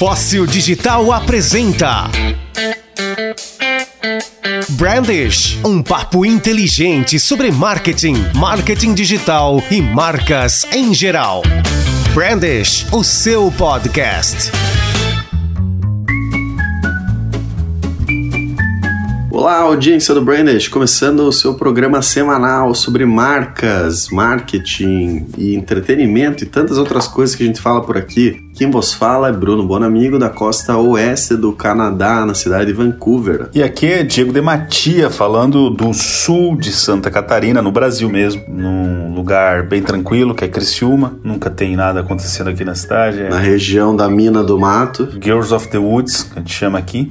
Fóssil 0.00 0.46
Digital 0.46 1.12
apresenta. 1.12 2.08
Brandish, 4.70 5.58
um 5.62 5.82
papo 5.82 6.24
inteligente 6.24 7.20
sobre 7.20 7.50
marketing, 7.50 8.16
marketing 8.34 8.94
digital 8.94 9.62
e 9.70 9.82
marcas 9.82 10.64
em 10.72 10.94
geral. 10.94 11.42
Brandish, 12.14 12.86
o 12.90 13.04
seu 13.04 13.52
podcast. 13.58 14.50
Olá, 19.30 19.58
audiência 19.58 20.14
do 20.14 20.24
Brandish, 20.24 20.68
começando 20.68 21.20
o 21.20 21.32
seu 21.32 21.54
programa 21.56 22.00
semanal 22.00 22.74
sobre 22.74 23.04
marcas, 23.04 24.08
marketing 24.08 25.26
e 25.36 25.54
entretenimento 25.54 26.42
e 26.42 26.46
tantas 26.46 26.78
outras 26.78 27.06
coisas 27.06 27.36
que 27.36 27.42
a 27.42 27.46
gente 27.46 27.60
fala 27.60 27.82
por 27.82 27.98
aqui. 27.98 28.49
Quem 28.60 28.70
vos 28.70 28.92
fala 28.92 29.30
é 29.30 29.32
Bruno 29.32 29.66
Bonamigo, 29.66 30.18
da 30.18 30.28
costa 30.28 30.76
oeste 30.76 31.34
do 31.34 31.50
Canadá, 31.50 32.26
na 32.26 32.34
cidade 32.34 32.66
de 32.66 32.74
Vancouver. 32.74 33.48
E 33.54 33.62
aqui 33.62 33.86
é 33.86 34.02
Diego 34.02 34.34
de 34.34 34.42
Matia, 34.42 35.08
falando 35.08 35.70
do 35.70 35.94
sul 35.94 36.56
de 36.56 36.70
Santa 36.70 37.10
Catarina, 37.10 37.62
no 37.62 37.72
Brasil 37.72 38.10
mesmo, 38.10 38.44
num 38.46 39.14
lugar 39.14 39.62
bem 39.62 39.80
tranquilo, 39.80 40.34
que 40.34 40.44
é 40.44 40.48
Criciúma. 40.48 41.18
Nunca 41.24 41.48
tem 41.48 41.74
nada 41.74 42.00
acontecendo 42.00 42.50
aqui 42.50 42.62
na 42.62 42.74
cidade. 42.74 43.22
É 43.22 43.30
Na 43.30 43.38
região 43.38 43.96
da 43.96 44.10
Mina 44.10 44.44
do 44.44 44.58
Mato. 44.58 45.08
Girls 45.18 45.54
of 45.54 45.68
the 45.68 45.78
Woods, 45.78 46.24
que 46.24 46.38
a 46.38 46.42
gente 46.42 46.52
chama 46.52 46.78
aqui. 46.78 47.10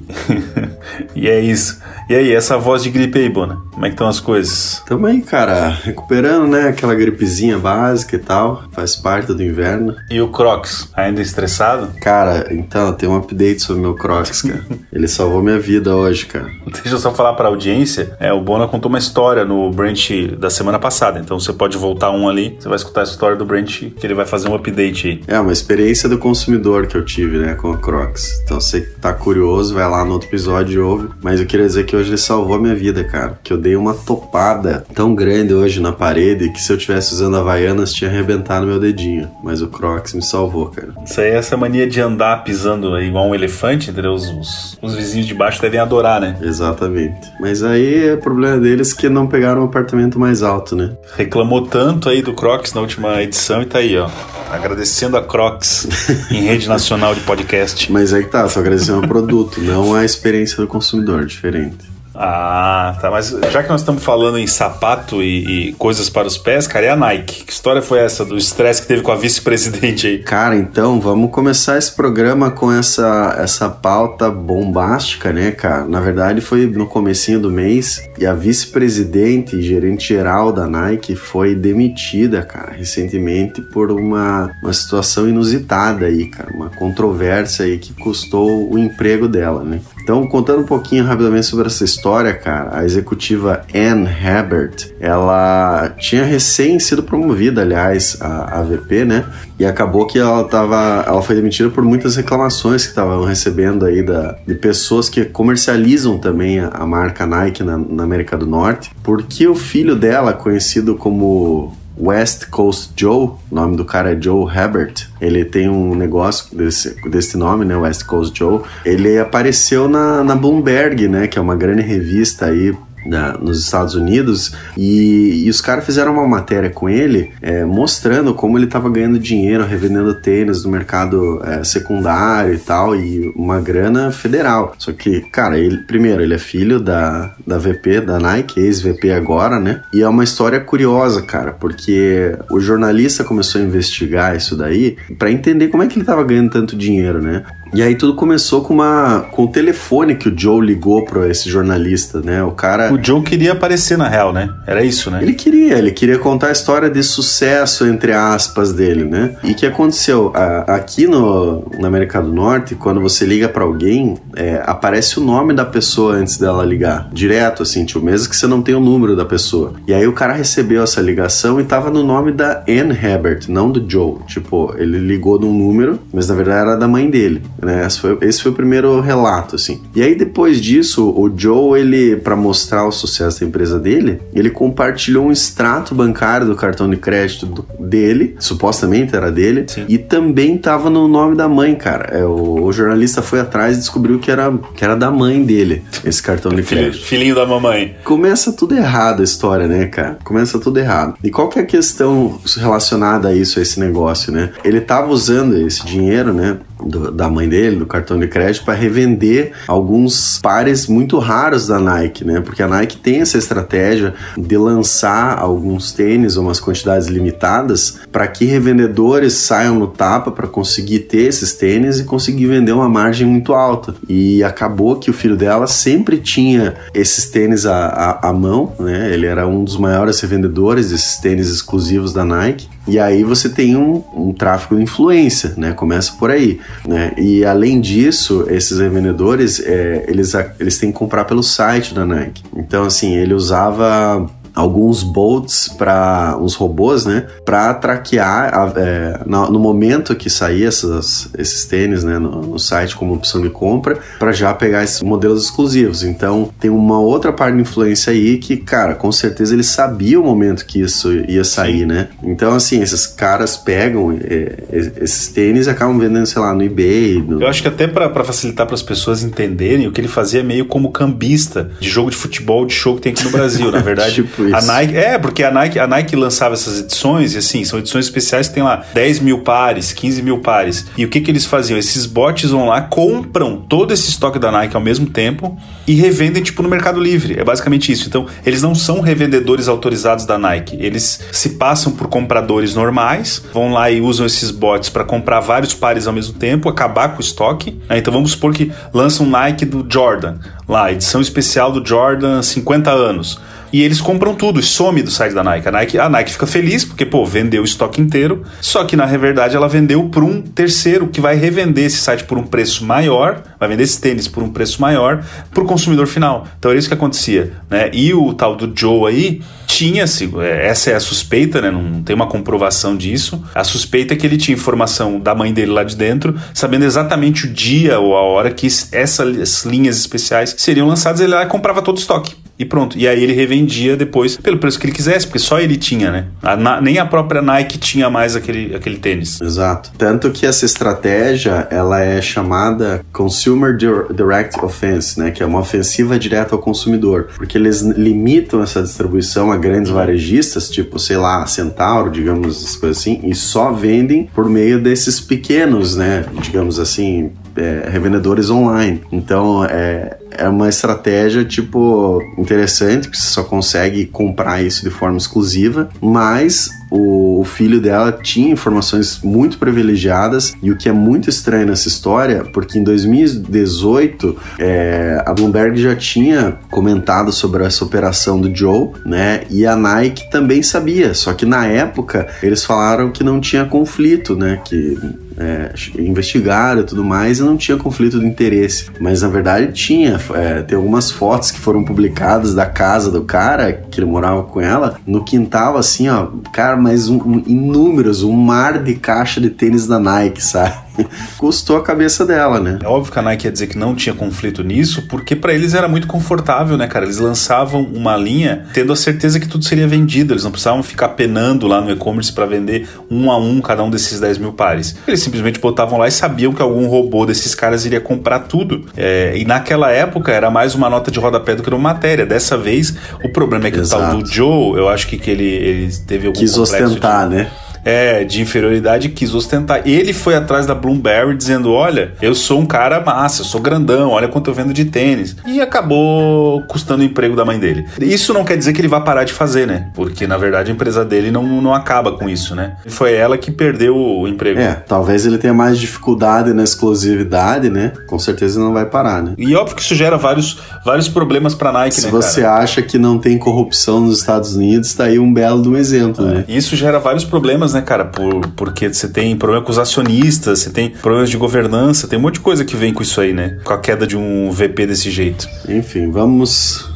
e 1.16 1.28
é 1.28 1.40
isso. 1.40 1.80
E 2.10 2.16
aí, 2.16 2.34
essa 2.34 2.58
voz 2.58 2.82
de 2.82 2.90
gripe 2.90 3.20
aí, 3.20 3.30
Bona? 3.30 3.62
Como 3.72 3.86
é 3.86 3.90
que 3.90 3.94
estão 3.94 4.08
as 4.08 4.20
coisas? 4.20 4.82
Tamo 4.88 5.06
aí, 5.06 5.22
cara, 5.22 5.70
recuperando, 5.70 6.48
né? 6.48 6.70
Aquela 6.70 6.96
gripezinha 6.96 7.60
básica 7.60 8.16
e 8.16 8.20
tal. 8.20 8.64
Faz 8.72 8.96
parte 8.96 9.32
do 9.32 9.44
inverno. 9.44 9.96
E 10.10 10.20
o 10.20 10.30
Crocs, 10.30 10.90
ainda 10.96 11.22
estressado? 11.22 11.94
Cara, 12.02 12.48
então, 12.50 12.92
tem 12.94 13.08
um 13.08 13.16
update 13.16 13.62
sobre 13.62 13.84
meu 13.84 13.94
Crocs, 13.94 14.42
cara. 14.42 14.66
Ele 14.92 15.08
salvou 15.08 15.44
minha 15.44 15.60
vida 15.60 15.96
hoje, 15.96 16.26
cara. 16.26 16.50
Deixa 16.66 16.96
eu 16.96 16.98
só 16.98 17.14
falar 17.14 17.34
pra 17.34 17.48
audiência. 17.48 18.18
É, 18.20 18.34
o 18.34 18.42
Bona 18.42 18.68
contou 18.68 18.90
uma 18.90 18.98
história 18.98 19.46
no 19.46 19.70
Brent 19.70 20.10
da 20.36 20.50
semana 20.50 20.80
passada. 20.80 21.20
Então 21.20 21.40
você 21.40 21.54
pode 21.54 21.78
voltar 21.78 22.10
um 22.10 22.28
ali, 22.28 22.58
você 22.60 22.68
vai 22.68 22.78
escutar 22.78 23.02
a 23.02 23.04
história 23.04 23.38
do 23.38 23.46
Brent, 23.46 23.92
que 23.92 24.08
ele 24.08 24.16
vai 24.16 24.26
fazer 24.26 24.50
um 24.50 24.56
update 24.56 25.08
aí. 25.08 25.22
É 25.28 25.40
uma 25.40 25.54
experiência 25.54 26.10
do 26.10 26.18
consumidor 26.18 26.88
que 26.88 26.98
eu 26.98 27.06
tive, 27.06 27.38
né, 27.38 27.54
com 27.54 27.72
a 27.72 27.78
Crocs. 27.78 28.42
Então, 28.44 28.60
você 28.60 28.82
que 28.82 29.00
tá 29.00 29.14
curioso, 29.14 29.76
vai 29.76 29.88
lá 29.88 30.04
no 30.04 30.14
outro 30.14 30.28
episódio 30.28 30.74
e 30.74 30.84
ouve. 30.84 31.10
Mas 31.22 31.40
eu 31.40 31.46
queria 31.46 31.68
dizer 31.68 31.86
que 31.86 31.99
hoje 32.00 32.10
ele 32.12 32.18
salvou 32.18 32.56
a 32.56 32.60
minha 32.60 32.76
vida, 32.76 33.04
cara. 33.04 33.40
Que 33.44 33.54
eu 33.54 33.58
dei 33.58 33.76
uma 33.76 33.94
topada 33.94 34.86
tão 34.94 35.14
grande 35.14 35.54
hoje 35.54 35.80
na 35.80 35.92
parede 35.92 36.50
que 36.50 36.62
se 36.62 36.72
eu 36.72 36.78
tivesse 36.78 37.14
usando 37.14 37.38
Havaianas 37.38 37.94
tinha 37.94 38.10
arrebentado 38.10 38.66
meu 38.66 38.80
dedinho. 38.80 39.30
Mas 39.44 39.62
o 39.62 39.68
Crocs 39.68 40.14
me 40.14 40.22
salvou, 40.22 40.68
cara. 40.68 40.90
Isso 41.06 41.20
aí 41.20 41.30
é 41.30 41.36
essa 41.36 41.56
mania 41.58 41.88
de 41.88 42.02
andar 42.02 42.44
pisando 42.44 43.00
igual 43.00 43.28
um 43.28 43.36
elefante, 43.36 43.92
entendeu? 43.92 44.14
Os, 44.14 44.30
os, 44.30 44.78
os 44.82 44.96
vizinhos 44.96 45.28
de 45.28 45.34
baixo 45.34 45.62
devem 45.62 45.80
adorar, 45.80 46.20
né? 46.22 46.38
Exatamente. 46.42 47.32
Mas 47.40 47.64
aí 47.64 48.14
o 48.14 48.18
problema 48.18 48.58
deles 48.58 48.94
é 48.94 48.96
que 48.96 49.10
não 49.10 49.28
pegaram 49.28 49.62
um 49.62 49.66
apartamento 49.66 50.20
mais 50.20 50.44
alto, 50.44 50.76
né? 50.76 50.92
Reclamou 51.16 51.68
tanto 51.68 52.10
aí 52.10 52.22
do 52.22 52.34
Crocs 52.34 52.74
na 52.74 52.82
última 52.82 53.22
edição 53.22 53.62
e 53.62 53.66
tá 53.66 53.80
aí, 53.80 53.98
ó. 53.98 54.10
Agradecendo 54.52 55.16
a 55.18 55.24
Crocs 55.24 55.88
em 56.32 56.42
rede 56.42 56.68
nacional 56.68 57.14
de 57.14 57.22
podcast. 57.22 57.92
Mas 57.92 58.14
aí 58.14 58.26
tá, 58.26 58.48
só 58.50 58.60
agradecendo 58.60 59.00
o 59.00 59.08
produto, 59.08 59.62
não 59.62 59.94
a 59.94 60.04
experiência 60.04 60.58
do 60.58 60.68
consumidor, 60.68 61.26
diferente. 61.26 61.99
Ah, 62.22 62.98
tá. 63.00 63.10
Mas 63.10 63.30
já 63.50 63.64
que 63.64 63.70
nós 63.70 63.80
estamos 63.80 64.04
falando 64.04 64.38
em 64.38 64.46
sapato 64.46 65.24
e, 65.24 65.70
e 65.70 65.74
coisas 65.74 66.10
para 66.10 66.28
os 66.28 66.38
pés, 66.38 66.68
cara, 66.68 66.88
é 66.88 66.90
a 66.90 66.96
Nike. 66.96 67.46
Que 67.46 67.52
história 67.54 67.82
foi 67.82 68.00
essa 68.00 68.26
do 68.26 68.38
estresse 68.38 68.82
que 68.82 68.90
teve 68.90 69.02
com 69.02 69.12
a 69.14 69.16
vice-presidente 69.16 70.06
aí? 70.06 70.20
Cara, 70.20 70.58
então 70.58 71.00
vamos 71.00 71.32
começar 71.32 71.78
esse 71.78 71.94
programa 71.94 72.52
com 72.52 72.70
essa, 72.74 73.38
essa 73.40 73.70
pauta 73.70 74.30
bombástica, 74.30 75.32
né, 75.32 75.52
cara? 75.52 75.86
Na 75.86 76.02
verdade 76.02 76.42
foi 76.42 76.68
no 76.68 76.88
comecinho 76.88 77.40
do 77.40 77.50
mês 77.50 78.04
e 78.18 78.26
a 78.26 78.34
vice-presidente 78.34 79.56
e 79.56 79.62
gerente 79.62 80.10
geral 80.10 80.52
da 80.52 80.68
Nike 80.68 81.16
foi 81.16 81.56
demitida, 81.56 82.42
cara, 82.42 82.74
recentemente 82.74 83.62
por 83.62 83.92
uma, 83.92 84.52
uma 84.62 84.74
situação 84.74 85.30
inusitada 85.30 86.08
aí, 86.08 86.26
cara, 86.26 86.52
uma 86.54 86.70
controvérsia 86.70 87.64
aí 87.64 87.78
que 87.78 87.94
custou 87.94 88.70
o 88.70 88.78
emprego 88.78 89.26
dela, 89.26 89.64
né? 89.64 89.80
Então, 90.10 90.26
contando 90.26 90.62
um 90.62 90.66
pouquinho 90.66 91.06
rapidamente 91.06 91.46
sobre 91.46 91.68
essa 91.68 91.86
história, 91.86 92.34
cara, 92.34 92.80
a 92.80 92.84
executiva 92.84 93.62
Anne 93.72 94.08
Herbert, 94.10 94.90
ela 95.00 95.94
tinha 96.00 96.24
recém 96.24 96.80
sido 96.80 97.04
promovida, 97.04 97.62
aliás, 97.62 98.18
a, 98.20 98.64
VP, 98.64 99.06
né? 99.06 99.24
E 99.60 99.66
acabou 99.68 100.08
que 100.08 100.18
ela 100.18 100.44
tava, 100.46 101.04
ela 101.06 101.22
foi 101.22 101.36
demitida 101.36 101.70
por 101.70 101.84
muitas 101.84 102.16
reclamações 102.16 102.86
que 102.86 102.90
estavam 102.90 103.24
recebendo 103.24 103.86
aí 103.86 104.02
da, 104.02 104.36
de 104.48 104.56
pessoas 104.56 105.10
que 105.10 105.26
comercializam 105.26 106.18
também 106.18 106.60
a, 106.60 106.70
a 106.70 106.88
marca 106.88 107.28
Nike 107.28 107.62
na, 107.62 107.78
na 107.78 108.02
América 108.02 108.36
do 108.36 108.48
Norte, 108.48 108.90
porque 109.04 109.48
o 109.48 109.54
filho 109.54 109.96
dela, 109.96 110.34
conhecido 110.34 110.96
como 110.96 111.78
West 112.00 112.50
Coast 112.50 112.94
Joe, 112.96 113.28
o 113.28 113.40
nome 113.52 113.76
do 113.76 113.84
cara 113.84 114.14
é 114.14 114.22
Joe 114.22 114.50
Herbert. 114.50 115.08
Ele 115.20 115.44
tem 115.44 115.68
um 115.68 115.94
negócio 115.94 116.56
desse, 116.56 116.96
desse 117.10 117.38
nome, 117.38 117.66
né? 117.66 117.76
West 117.76 118.06
Coast 118.06 118.38
Joe. 118.38 118.62
Ele 118.86 119.20
apareceu 119.20 119.90
na, 119.90 120.24
na 120.24 120.36
Bloomberg, 120.36 121.08
né? 121.08 121.28
Que 121.28 121.38
é 121.38 121.42
uma 121.42 121.56
grande 121.56 121.82
revista 121.82 122.46
aí 122.46 122.74
na, 123.06 123.34
nos 123.38 123.64
Estados 123.64 123.96
Unidos 123.96 124.56
e, 124.78 125.44
e 125.46 125.50
os 125.50 125.62
caras 125.62 125.86
fizeram 125.86 126.14
uma 126.14 126.28
matéria 126.28 126.70
com 126.70 126.90
ele 126.90 127.32
é, 127.42 127.64
mostrando 127.64 128.34
como 128.34 128.58
ele 128.58 128.66
estava 128.66 128.90
ganhando 128.90 129.20
dinheiro 129.20 129.66
revendendo 129.66 130.14
tênis 130.14 130.64
no 130.64 130.72
mercado 130.72 131.42
é, 131.44 131.64
secundário 131.64 132.54
e 132.54 132.58
tal 132.58 132.96
e 132.96 133.32
uma 133.36 133.60
grana 133.60 134.12
federal. 134.12 134.74
Só 134.78 134.92
que 134.92 135.22
cara 135.22 135.58
ele 135.58 135.78
primeiro 135.80 136.22
ele 136.22 136.34
é 136.34 136.38
filho 136.38 136.80
da, 136.80 137.34
da 137.46 137.58
VP 137.58 138.02
da 138.02 138.20
Nike 138.20 138.60
ex-VP 138.60 139.12
agora 139.12 139.60
né? 139.60 139.82
E 139.94 140.02
é 140.02 140.08
uma 140.08 140.24
história 140.24 140.60
curiosa 140.60 141.22
cara 141.22 141.52
porque 141.52 142.38
o 142.50 142.60
jornalista 142.60 143.24
começou 143.24 143.62
a 143.62 143.64
investigar 143.64 144.36
isso 144.36 144.56
daí 144.56 144.98
para 145.18 145.32
entender 145.32 145.68
como 145.68 145.84
é 145.84 145.88
que 145.88 145.96
ele 145.96 146.02
estava 146.02 146.24
ganhando 146.24 146.52
tanto 146.52 146.76
dinheiro 146.76 147.22
né 147.22 147.44
e 147.74 147.82
aí 147.82 147.96
tudo 147.96 148.16
começou 148.16 148.62
com 148.62 148.74
uma 148.74 149.26
com 149.32 149.44
o 149.44 149.48
telefone 149.48 150.16
que 150.16 150.30
o 150.30 150.34
Joe 150.38 150.66
ligou 150.66 151.06
para 151.06 151.28
esse 151.30 151.50
jornalista, 151.50 152.22
né? 152.22 152.44
O 152.44 152.52
cara 152.52 152.94
O 152.94 153.00
Joe 153.04 153.22
queria 153.22 153.52
aparecer 153.54 153.98
na 153.98 154.08
real, 154.08 154.32
né? 154.34 154.50
Era 154.68 154.84
isso, 154.84 155.10
né? 155.12 155.20
ele 155.22 155.34
queria, 155.34 155.78
ele 155.78 155.92
queria 155.92 156.18
contar 156.18 156.48
a 156.48 156.52
história 156.52 156.90
de 156.90 157.02
sucesso 157.04 157.86
entre 157.86 158.12
aspas 158.14 158.74
dele, 158.74 159.04
né? 159.06 159.36
E 159.44 159.52
o 159.52 159.56
que 159.56 159.66
aconteceu 159.66 160.32
A- 160.34 160.76
aqui 160.76 161.08
no 161.08 161.64
na 161.80 161.88
América 161.88 162.22
do 162.22 162.32
Norte, 162.32 162.76
quando 162.76 163.00
você 163.02 163.26
liga 163.26 163.48
para 163.50 163.64
alguém, 163.64 164.16
é, 164.36 164.62
aparece 164.66 165.20
o 165.20 165.24
nome 165.24 165.54
da 165.54 165.66
pessoa 165.66 166.14
antes 166.16 166.38
dela 166.38 166.64
ligar, 166.66 167.10
direto 167.14 167.64
assim, 167.64 167.86
tipo, 167.86 168.02
mesmo 168.04 168.30
que 168.30 168.36
você 168.36 168.48
não 168.48 168.62
tenha 168.62 168.78
o 168.78 168.82
número 168.82 169.16
da 169.16 169.26
pessoa. 169.26 169.74
E 169.88 169.94
aí 169.94 170.06
o 170.08 170.14
cara 170.14 170.34
recebeu 170.34 170.84
essa 170.84 171.02
ligação 171.02 171.60
e 171.60 171.64
tava 171.64 171.90
no 171.90 172.04
nome 172.04 172.32
da 172.32 172.64
Anne 172.68 172.92
Herbert, 173.02 173.42
não 173.48 173.72
do 173.72 173.84
Joe. 173.90 174.18
Tipo, 174.28 174.74
ele 174.78 174.98
ligou 174.98 175.40
num 175.40 175.54
número, 175.54 176.00
mas 176.14 176.28
na 176.30 176.36
verdade 176.36 176.60
era 176.70 176.76
da 176.78 176.88
mãe 176.88 177.10
dele 177.10 177.42
né? 177.62 177.86
Esse 177.86 178.00
foi, 178.00 178.18
esse 178.22 178.42
foi 178.42 178.52
o 178.52 178.56
primeiro 178.56 179.00
relato, 179.02 179.56
assim. 179.56 179.82
E 179.96 180.02
aí 180.02 180.16
depois 180.16 180.60
disso, 180.62 181.10
o 181.10 181.32
Joe, 181.36 181.80
ele, 181.80 182.16
para 182.18 182.36
mostrar 182.36 182.86
o 182.86 182.92
sucesso 182.92 183.40
da 183.42 183.46
empresa 183.48 183.80
dele, 183.80 184.22
ele 184.34 184.50
compartilhou 184.50 185.26
um 185.28 185.32
extrato 185.32 185.94
bancário 185.96 186.48
do 186.48 186.56
cartão 186.56 186.90
de 186.90 186.98
crédito 186.98 187.46
do- 187.46 187.66
dele, 187.80 188.36
supostamente 188.40 189.16
era 189.16 189.32
dele, 189.32 189.66
Sim. 189.68 189.86
e 189.88 189.98
também 189.98 190.58
tava 190.58 190.90
no 190.90 191.08
nome 191.08 191.36
da 191.36 191.48
mãe, 191.48 191.76
cara. 191.76 192.18
É, 192.18 192.24
o, 192.26 192.64
o 192.64 192.72
jornalista 192.72 193.22
foi 193.22 193.40
atrás 193.40 193.76
e 193.78 193.80
descobriu 193.80 194.20
que 194.20 194.30
era, 194.32 194.52
que 194.76 194.84
era 194.84 194.96
da 194.96 195.10
mãe 195.12 195.44
dele, 195.44 195.84
esse 196.06 196.22
cartão 196.22 196.52
de 196.52 196.62
crédito. 196.64 197.04
filhinho 197.04 197.36
da 197.36 197.46
mamãe. 197.46 197.96
Começa 198.04 198.52
tudo 198.54 198.76
errado 198.76 199.22
a 199.22 199.24
história, 199.24 199.68
né, 199.68 199.86
cara? 199.88 200.18
Começa 200.24 200.60
tudo 200.60 200.80
errado. 200.80 201.16
E 201.24 201.30
qual 201.30 201.50
que 201.50 201.60
é 201.60 201.62
a 201.62 201.66
questão 201.66 202.40
relacionada 202.58 203.30
a 203.30 203.34
isso, 203.34 203.60
a 203.60 203.62
esse 203.62 203.80
negócio, 203.80 204.32
né? 204.32 204.52
Ele 204.64 204.80
tava 204.82 205.10
usando 205.12 205.56
esse 205.58 205.86
dinheiro, 205.86 206.34
né, 206.34 206.58
do- 206.84 207.12
da 207.12 207.30
mãe 207.30 207.48
dele, 207.48 207.76
do 207.78 207.86
cartão 207.86 208.20
de 208.20 208.28
crédito, 208.28 208.66
para 208.66 208.74
revender 208.74 209.52
alguns 209.68 210.40
pares 210.42 210.88
muito 210.88 211.18
raros 211.20 211.68
da 211.68 211.80
Nike, 211.80 212.24
né? 212.26 212.42
Porque 212.42 212.62
a 212.64 212.68
Nike 212.68 212.98
tem 212.98 213.22
essa 213.22 213.38
estratégia 213.38 214.14
de 214.38 214.58
lançar 214.58 215.38
alguns 215.38 215.92
tênis, 215.92 216.36
umas 216.38 216.60
quantidades 216.60 217.08
limitadas, 217.08 218.00
para 218.12 218.28
que 218.28 218.46
revendedores 218.46 219.34
saiam 219.34 219.76
no 219.76 219.88
tapa 219.88 220.32
para 220.32 220.48
conseguir 220.48 221.00
ter 221.00 221.24
esses 221.28 221.54
tênis 221.54 222.00
e 222.00 222.04
conseguir 222.04 222.48
vender 222.48 222.72
uma 222.72 222.90
margem 222.90 223.28
muito 223.28 223.54
alta. 223.54 223.96
E 224.08 224.44
acabou 224.44 224.96
que 224.98 225.10
o 225.10 225.14
filho 225.14 225.36
dela 225.36 225.68
sempre 225.68 226.18
tinha 226.18 226.76
esses 226.94 227.26
tênis 227.30 227.66
à, 227.66 227.88
à, 227.88 228.30
à 228.30 228.34
mão, 228.34 228.74
né? 228.80 229.12
Ele 229.14 229.26
era 229.26 229.48
um 229.48 229.64
dos 229.64 229.78
maiores 229.78 230.20
revendedores 230.20 230.92
desses 230.92 231.18
tênis 231.18 231.50
exclusivos 231.50 232.14
da 232.14 232.24
Nike. 232.26 232.68
E 232.90 233.00
aí 233.00 233.24
você 233.24 233.50
tem 233.50 233.76
um, 233.76 234.04
um 234.14 234.34
tráfico 234.34 234.76
de 234.76 234.84
influência, 234.84 235.54
né? 235.56 235.74
Começa 235.74 236.14
por 236.14 236.32
aí, 236.32 236.60
né? 236.88 237.14
E 237.18 237.46
além 237.46 237.80
disso, 237.80 238.46
esses 238.50 238.80
revendedores, 238.80 239.60
é, 239.60 240.06
eles, 240.08 240.34
eles 240.60 240.78
têm 240.78 240.92
que 240.92 240.98
comprar 240.98 241.26
pelo 241.26 241.44
site 241.44 241.94
da 241.94 242.06
Nike. 242.06 242.44
Então, 242.56 242.84
assim, 242.86 243.16
ele 243.16 243.34
usava 243.34 244.30
alguns 244.60 245.04
bolts 245.04 245.70
para 245.70 246.38
uns 246.40 246.54
robôs, 246.54 247.06
né, 247.06 247.28
para 247.46 247.74
traquear 247.74 248.54
a, 248.54 248.74
é, 248.76 249.20
no, 249.26 249.52
no, 249.52 249.60
momento 249.60 250.16
que 250.16 250.30
sair 250.30 250.66
essas, 250.66 251.30
esses 251.38 251.66
tênis, 251.66 252.04
né, 252.04 252.20
no, 252.20 252.42
no, 252.42 252.60
site 252.60 252.96
como 252.96 253.14
opção 253.14 253.42
de 253.42 253.50
compra, 253.50 253.98
para 254.20 254.34
já 254.34 254.54
pegar 254.54 254.84
esses 254.84 255.02
modelos 255.02 255.46
exclusivos. 255.46 256.04
Então 256.04 256.50
tem 256.60 256.70
uma 256.70 257.00
outra 257.00 257.32
parte 257.32 257.56
de 257.56 257.62
influência 257.62 258.12
aí 258.12 258.38
que, 258.38 258.58
cara, 258.58 258.96
com 258.96 259.12
certeza 259.12 259.54
ele 259.54 259.64
sabia 259.64 260.20
o 260.20 260.24
momento 260.24 260.66
que 260.66 260.82
isso 260.82 261.14
ia 261.14 261.46
sair, 261.46 261.86
né? 261.86 262.10
Então 262.22 262.54
assim 262.54 262.82
esses 262.82 263.08
caras 263.08 263.56
pegam 263.56 264.12
é, 264.22 264.64
esses 265.02 265.30
tênis 265.30 265.68
e 265.68 265.70
acabam 265.70 265.98
vendendo, 265.98 266.26
sei 266.26 266.42
lá, 266.42 266.54
no 266.54 266.64
eBay. 266.64 267.24
No... 267.26 267.42
Eu 267.42 267.48
acho 267.48 267.62
que 267.62 267.68
até 267.68 267.88
para 267.88 268.24
facilitar 268.26 268.66
para 268.66 268.76
as 268.76 268.84
pessoas 268.84 269.24
entenderem, 269.24 269.88
o 269.88 269.92
que 269.92 270.02
ele 270.02 270.10
fazia 270.10 270.42
é 270.42 270.44
meio 270.44 270.66
como 270.66 270.92
cambista 270.92 271.72
de 271.80 271.90
jogo 271.90 272.10
de 272.10 272.18
futebol 272.18 272.66
de 272.66 272.74
show 272.74 272.96
que 272.96 273.02
tem 273.04 273.14
aqui 273.14 273.24
no 273.24 273.32
Brasil. 273.32 273.72
Na 273.72 273.80
verdade, 273.82 274.16
tipo 274.16 274.49
a 274.54 274.62
Nike. 274.62 274.96
É, 274.96 275.18
porque 275.18 275.44
a 275.44 275.52
Nike, 275.52 275.80
a 275.80 275.88
Nike 275.88 276.16
lançava 276.16 276.54
essas 276.54 276.80
edições, 276.80 277.36
e 277.36 277.38
assim, 277.38 277.64
são 277.64 277.80
edições 277.80 278.06
especiais 278.06 278.48
que 278.48 278.56
tem 278.56 278.64
lá 278.64 278.84
10 278.94 279.20
mil 279.20 279.40
pares, 279.40 279.94
15 279.94 280.22
mil 280.22 280.40
pares. 280.40 280.86
E 280.98 281.06
o 281.06 281.10
que, 281.10 281.22
que 281.22 281.32
eles 281.32 281.46
faziam? 281.46 281.78
Esses 281.78 282.06
bots 282.06 282.50
vão 282.50 282.68
lá, 282.68 282.82
compram 282.82 283.58
todo 283.58 283.94
esse 283.94 284.10
estoque 284.10 284.40
da 284.40 284.52
Nike 284.52 284.76
ao 284.76 284.82
mesmo 284.82 285.08
tempo 285.08 285.58
e 285.88 285.94
revendem, 285.94 286.44
tipo, 286.44 286.62
no 286.62 286.70
Mercado 286.70 287.00
Livre. 287.00 287.40
É 287.40 287.44
basicamente 287.44 287.92
isso. 287.92 288.08
Então, 288.08 288.28
eles 288.46 288.62
não 288.62 288.76
são 288.76 289.02
revendedores 289.02 289.68
autorizados 289.68 290.26
da 290.26 290.38
Nike. 290.38 290.78
Eles 290.80 291.20
se 291.32 291.50
passam 291.52 291.92
por 291.92 292.08
compradores 292.08 292.76
normais, 292.76 293.44
vão 293.54 293.74
lá 293.74 293.90
e 293.90 294.00
usam 294.02 294.26
esses 294.26 294.52
bots 294.52 294.90
para 294.90 295.04
comprar 295.04 295.40
vários 295.40 295.74
pares 295.74 296.08
ao 296.08 296.14
mesmo 296.14 296.34
tempo, 296.34 296.70
acabar 296.70 297.10
com 297.10 297.18
o 297.18 297.22
estoque. 297.22 297.80
Né? 297.90 297.98
Então, 297.98 298.14
vamos 298.14 298.32
supor 298.32 298.54
que 298.54 298.72
lança 298.94 299.24
um 299.24 299.30
Nike 299.30 299.66
do 299.66 299.86
Jordan, 299.90 300.36
lá, 300.68 300.92
edição 300.92 301.22
especial 301.22 301.72
do 301.72 301.86
Jordan 301.86 302.42
50 302.42 302.92
anos. 302.92 303.40
E 303.72 303.84
eles 303.84 304.02
compram 304.02 304.34
tudo 304.34 304.62
some 304.62 305.02
do 305.02 305.12
site 305.12 305.34
da 305.34 305.44
Nike. 305.44 305.68
A 305.68 305.72
Nike, 305.72 306.00
a 306.00 306.10
Nike 306.10 306.32
fica 306.32 306.48
feliz 306.48 306.84
porque, 306.84 307.06
pô, 307.06 307.26
vendeu 307.26 307.62
o 307.62 307.66
estoque 307.66 308.02
inteiro. 308.02 308.44
Só 308.62 308.84
que 308.84 308.96
na 308.96 309.06
verdade 309.06 309.56
ela 309.56 309.68
vendeu 309.68 310.10
para 310.10 310.24
um 310.24 310.42
terceiro 310.42 311.08
que 311.08 311.22
vai 311.22 311.36
revender 311.36 311.86
esse 311.86 311.98
site 311.98 312.24
por 312.24 312.38
um 312.38 312.44
preço 312.44 312.84
maior, 312.86 313.44
vai 313.60 313.70
vender 313.70 313.84
esse 313.84 314.00
tênis 314.00 314.28
por 314.28 314.44
um 314.44 314.50
preço 314.50 314.82
maior 314.82 315.24
para 315.54 315.64
o 315.64 315.66
consumidor 315.66 316.08
final. 316.08 316.48
Então 316.58 316.72
era 316.72 316.80
isso 316.80 316.88
que 316.88 316.94
acontecia, 316.94 317.54
né? 317.70 317.90
E 317.94 318.14
o 318.14 318.34
tal 318.34 318.56
do 318.56 318.72
Joe 318.78 319.12
aí 319.12 319.42
tinha-se, 319.68 320.30
é, 320.40 320.68
essa 320.68 320.92
é 320.92 320.96
a 320.96 321.00
suspeita, 321.00 321.62
né? 321.62 321.70
Não 321.70 322.02
tem 322.02 322.16
uma 322.16 322.28
comprovação 322.28 322.98
disso. 322.98 323.44
A 323.54 323.64
suspeita 323.64 324.14
é 324.14 324.18
que 324.18 324.26
ele 324.26 324.38
tinha 324.38 324.56
informação 324.56 325.20
da 325.20 325.36
mãe 325.36 325.54
dele 325.54 325.72
lá 325.72 325.84
de 325.84 325.96
dentro, 325.96 326.36
sabendo 326.54 326.86
exatamente 326.86 327.46
o 327.46 327.54
dia 327.54 328.00
ou 328.00 328.16
a 328.16 328.22
hora 328.22 328.52
que 328.52 328.68
essas 328.92 329.66
linhas 329.66 329.98
especiais 329.98 330.56
seriam 330.58 330.88
lançadas. 330.88 331.22
Ele 331.22 331.34
lá 331.34 331.46
comprava 331.46 331.82
todo 331.82 331.98
o 331.98 332.00
estoque 332.00 332.36
e 332.60 332.66
pronto. 332.66 332.98
E 332.98 333.08
aí 333.08 333.24
ele 333.24 333.32
revendia 333.32 333.96
depois 333.96 334.36
pelo 334.36 334.58
preço 334.58 334.78
que 334.78 334.86
ele 334.86 334.94
quisesse, 334.94 335.26
porque 335.26 335.40
só 335.40 335.60
ele 335.62 335.78
tinha, 335.78 336.12
né? 336.12 336.28
A, 336.44 336.82
nem 336.82 337.00
a 337.00 337.06
própria 337.06 337.42
Nike 337.42 337.78
tinha 337.78 338.10
mais 338.10 338.36
aquele, 338.36 338.76
aquele 338.76 338.98
tênis. 338.98 339.40
Exato. 339.42 339.92
Tanto 339.98 340.30
que 340.32 340.46
essa 340.46 340.66
estratégia, 340.66 341.66
ela 341.72 342.02
é 342.02 342.22
chamada 342.22 343.06
Consumer 343.14 343.78
Direct 343.78 344.60
Offense, 344.62 345.18
né? 345.18 345.32
Que 345.32 345.42
é 345.42 345.46
uma 345.46 345.60
ofensiva 345.60 346.20
direta 346.20 346.54
ao 346.54 346.60
consumidor. 346.60 347.30
Porque 347.38 347.58
eles 347.58 347.82
limitam 347.82 348.62
essa 348.62 348.84
distribuição 348.84 349.54
a 349.54 349.58
grandes 349.58 349.90
varejistas, 349.90 350.70
tipo, 350.70 351.00
sei 351.00 351.16
lá, 351.16 351.46
Centauro, 351.48 352.12
digamos, 352.12 352.66
as 352.66 352.76
coisas 352.76 352.98
assim, 352.98 353.22
e 353.24 353.34
só 353.34 353.72
vendem 353.72 354.30
por 354.36 354.50
meio 354.50 354.82
desses 354.82 355.22
pequenos, 355.22 355.96
né? 355.96 356.26
Digamos 356.42 356.78
assim, 356.78 357.32
é, 357.56 357.90
revendedores 357.90 358.50
online. 358.50 359.02
Então 359.12 359.64
é, 359.66 360.18
é 360.32 360.48
uma 360.48 360.70
estratégia 360.70 361.44
tipo 361.44 362.22
interessante, 362.38 363.10
que 363.10 363.18
você 363.18 363.28
só 363.28 363.44
consegue 363.44 364.06
comprar 364.06 364.62
isso 364.62 364.84
de 364.84 364.90
forma 364.90 365.18
exclusiva, 365.18 365.90
mas 366.02 366.70
o, 366.92 367.44
filho 367.46 367.80
dela 367.80 368.12
tinha 368.12 368.52
informações 368.52 369.22
muito 369.24 369.58
privilegiadas 369.58 370.56
e 370.62 370.72
o 370.72 370.78
que 370.78 370.90
é 370.90 370.92
muito 370.92 371.30
estranho 371.30 371.68
nessa 371.68 371.88
história, 371.88 372.44
porque 372.54 372.78
em 372.78 372.84
2018 372.84 374.38
é, 374.58 375.24
a 375.26 375.34
Bloomberg 375.34 375.82
já 375.82 375.96
tinha 375.96 376.58
comentado 376.70 377.32
sobre 377.32 377.64
essa 377.64 377.84
operação 377.84 378.40
do 378.40 378.54
Joe, 378.54 378.92
né? 379.06 379.42
E 379.50 379.66
a 379.66 379.76
Nike 379.76 380.30
também 380.30 380.64
sabia, 380.64 381.14
só 381.14 381.34
que 381.34 381.46
na 381.46 381.66
época 381.66 382.28
eles 382.42 382.64
falaram 382.64 383.12
que 383.12 383.24
não 383.24 383.40
tinha 383.40 383.66
conflito, 383.66 384.36
né? 384.36 384.62
Que 384.66 384.98
é, 385.40 385.74
investigaram 385.98 386.82
e 386.82 386.84
tudo 386.84 387.04
mais 387.04 387.40
e 387.40 387.44
não 387.44 387.58
tinha 387.58 387.78
conflito 387.78 388.20
de 388.20 388.26
interesse. 388.26 388.88
Mas 389.00 389.22
na 389.22 389.30
verdade 389.30 389.72
tinha. 389.72 390.20
É, 390.34 390.62
tem 390.62 390.78
algumas 390.78 391.10
fotos 391.10 391.52
que 391.52 391.60
foram 391.60 391.84
publicadas 391.84 392.54
da 392.54 392.66
casa 392.66 393.10
do 393.10 393.24
cara, 393.24 393.72
que 393.74 394.00
ele 394.00 394.10
morava 394.10 394.44
com 394.44 394.60
ela, 394.60 395.00
no 395.06 395.24
quintal, 395.24 395.78
assim, 395.78 396.10
ó. 396.10 396.28
Cara, 396.52 396.76
mas 396.76 397.08
um, 397.08 397.18
um, 397.18 397.44
inúmeros, 397.46 398.24
um 398.24 398.34
mar 398.34 398.84
de 398.84 398.96
caixa 398.96 399.40
de 399.40 399.50
tênis 399.50 399.88
da 399.88 400.00
Nike, 400.00 400.44
sabe? 400.44 400.89
Custou 401.38 401.78
a 401.78 401.84
cabeça 401.84 402.26
dela, 402.26 402.60
né? 402.60 402.80
É 402.84 402.88
óbvio 402.88 403.12
que 403.12 403.20
a 403.20 403.22
Nike 403.22 403.46
ia 403.46 403.52
dizer 403.52 403.68
que 403.68 403.78
não 403.78 403.96
tinha 403.96 404.14
conflito 404.14 404.64
nisso, 404.64 405.04
porque 405.04 405.36
para 405.36 405.54
eles 405.54 405.74
era 405.74 405.88
muito 405.88 406.08
confortável, 406.08 406.78
né, 406.78 406.88
cara? 406.88 407.06
Eles 407.06 407.18
lançavam 407.18 407.82
uma 407.82 408.16
linha 408.16 408.66
tendo 408.74 408.94
a 408.94 408.96
certeza 408.96 409.40
que 409.40 409.48
tudo 409.48 409.66
seria 409.66 409.88
vendido, 409.88 410.34
eles 410.34 410.44
não 410.44 410.52
precisavam 410.52 410.84
ficar 410.84 411.10
penando 411.10 411.68
lá 411.68 411.82
no 411.82 411.92
e-commerce 411.92 412.32
para 412.32 412.46
vender 412.46 412.88
um 413.10 413.32
a 413.32 413.38
um 413.38 413.62
cada 413.62 413.84
um 413.84 413.90
desses 413.90 414.20
10 414.20 414.38
mil 414.38 414.54
pares. 414.54 414.96
Eles 415.08 415.22
simplesmente 415.22 415.60
botavam 415.60 415.98
lá 415.98 416.08
e 416.08 416.12
sabiam 416.12 416.54
que 416.54 416.62
algum 416.62 416.88
robô 416.88 417.26
desses 417.26 417.56
caras 417.56 417.86
iria 417.86 418.02
comprar 418.02 418.40
tudo. 418.40 418.86
É, 418.96 419.34
e 419.36 419.46
naquela 419.46 419.92
época 419.92 420.32
era 420.32 420.50
mais 420.50 420.76
uma 420.76 420.90
nota 420.90 421.12
de 421.12 421.20
rodapé 421.20 421.56
do 421.56 421.64
que 421.64 421.70
uma 421.70 421.78
matéria. 421.78 422.26
Dessa 422.26 422.58
vez, 422.58 422.94
o 423.24 423.30
problema 423.30 423.68
é 423.68 423.72
que 423.72 423.80
Exato. 423.80 424.04
o 424.04 424.08
tal 424.08 424.18
do 424.18 424.26
Joe, 424.26 424.78
eu 424.78 424.90
acho 424.90 425.08
que, 425.08 425.18
que 425.18 425.30
ele, 425.30 425.46
ele 425.46 425.94
teve 426.06 426.28
algum 426.28 426.40
Quis 426.40 426.58
ostentar, 426.58 427.30
de... 427.30 427.36
né? 427.36 427.52
É, 427.84 428.24
de 428.24 428.42
inferioridade 428.42 429.10
quis 429.10 429.34
ostentar. 429.34 429.82
Ele 429.86 430.14
foi 430.14 430.36
atrás 430.36 430.66
da 430.66 430.76
Bloomberry 430.76 431.36
dizendo: 431.36 431.72
Olha, 431.72 432.14
eu 432.22 432.36
sou 432.36 432.60
um 432.60 432.66
cara 432.66 433.00
massa, 433.00 433.42
eu 433.42 433.46
sou 433.46 433.62
grandão, 433.62 434.10
olha 434.10 434.28
quanto 434.28 434.50
eu 434.50 434.54
vendo 434.54 434.74
de 434.74 434.86
tênis. 434.86 435.36
E 435.46 435.62
acabou 435.62 436.62
custando 436.64 437.02
o 437.02 437.06
emprego 437.06 437.36
da 437.36 437.46
mãe 437.46 437.60
dele. 437.60 437.86
Isso 438.00 438.34
não 438.34 438.44
quer 438.44 438.58
dizer 438.58 438.74
que 438.74 438.82
ele 438.82 438.88
vai 438.88 439.04
parar 439.04 439.24
de 439.24 439.34
fazer, 439.34 439.66
né? 439.66 439.88
Porque 439.94 440.28
na 440.28 440.38
verdade 440.38 440.72
a 440.72 440.74
empresa 440.74 441.06
dele 441.06 441.32
não, 441.32 441.44
não 441.62 441.74
acaba 441.74 442.12
com 442.14 442.30
isso, 442.30 442.56
né? 442.56 442.76
Foi 442.88 443.14
ela 443.14 443.38
que 443.38 443.52
perdeu 443.52 443.96
o 443.96 444.28
emprego. 444.28 444.60
É, 444.60 444.74
talvez 444.74 445.26
ele 445.26 445.38
tenha 445.38 445.54
mais 445.54 445.78
dificuldade 445.78 446.54
na 446.54 446.64
exclusividade, 446.64 447.70
né? 447.70 447.94
Com 448.08 448.20
certeza 448.20 448.60
não 448.60 448.74
vai 448.74 448.86
parar, 448.86 449.22
né? 449.24 449.34
E 449.38 449.56
óbvio 449.56 449.76
que 449.76 449.82
isso 449.82 449.96
gera 449.96 450.18
vários, 450.18 450.60
vários 450.84 451.08
problemas 451.08 451.56
pra 451.56 451.72
Nike, 451.72 451.96
Se 451.96 452.02
né? 452.02 452.08
Se 452.08 452.12
você 452.12 452.44
acha 452.44 452.82
que 452.82 452.98
não 452.98 453.18
tem 453.18 453.38
corrupção 453.38 454.02
nos 454.02 454.20
Estados 454.20 454.56
Unidos, 454.56 454.94
tá 454.94 455.06
aí 455.06 455.20
um 455.20 455.34
belo 455.34 455.62
de 455.62 455.70
um 455.70 455.78
exemplo, 455.78 456.28
é. 456.28 456.34
né? 456.34 456.46
Isso 456.48 456.76
gera 456.76 457.00
vários 457.00 457.26
problemas 457.26 457.69
problemas, 457.70 457.74
né, 457.74 457.82
cara? 457.82 458.06
Por, 458.06 458.48
porque 458.56 458.92
você 458.92 459.08
tem 459.08 459.36
problema 459.36 459.64
com 459.64 459.72
os 459.72 459.78
acionistas, 459.78 460.60
você 460.60 460.70
tem 460.70 460.90
problemas 460.90 461.30
de 461.30 461.38
governança, 461.38 462.08
tem 462.08 462.18
um 462.18 462.22
monte 462.22 462.36
de 462.36 462.40
coisa 462.42 462.66
que 462.66 462.76
vem 462.76 462.94
com 462.94 463.04
isso 463.04 463.22
aí, 463.22 463.34
né? 463.34 463.58
Com 463.64 463.74
a 463.74 463.78
queda 463.78 464.08
de 464.08 464.18
um 464.18 464.52
VP 464.52 464.88
desse 464.88 465.12
jeito. 465.12 465.48
Enfim, 465.68 466.10
vamos 466.12 466.89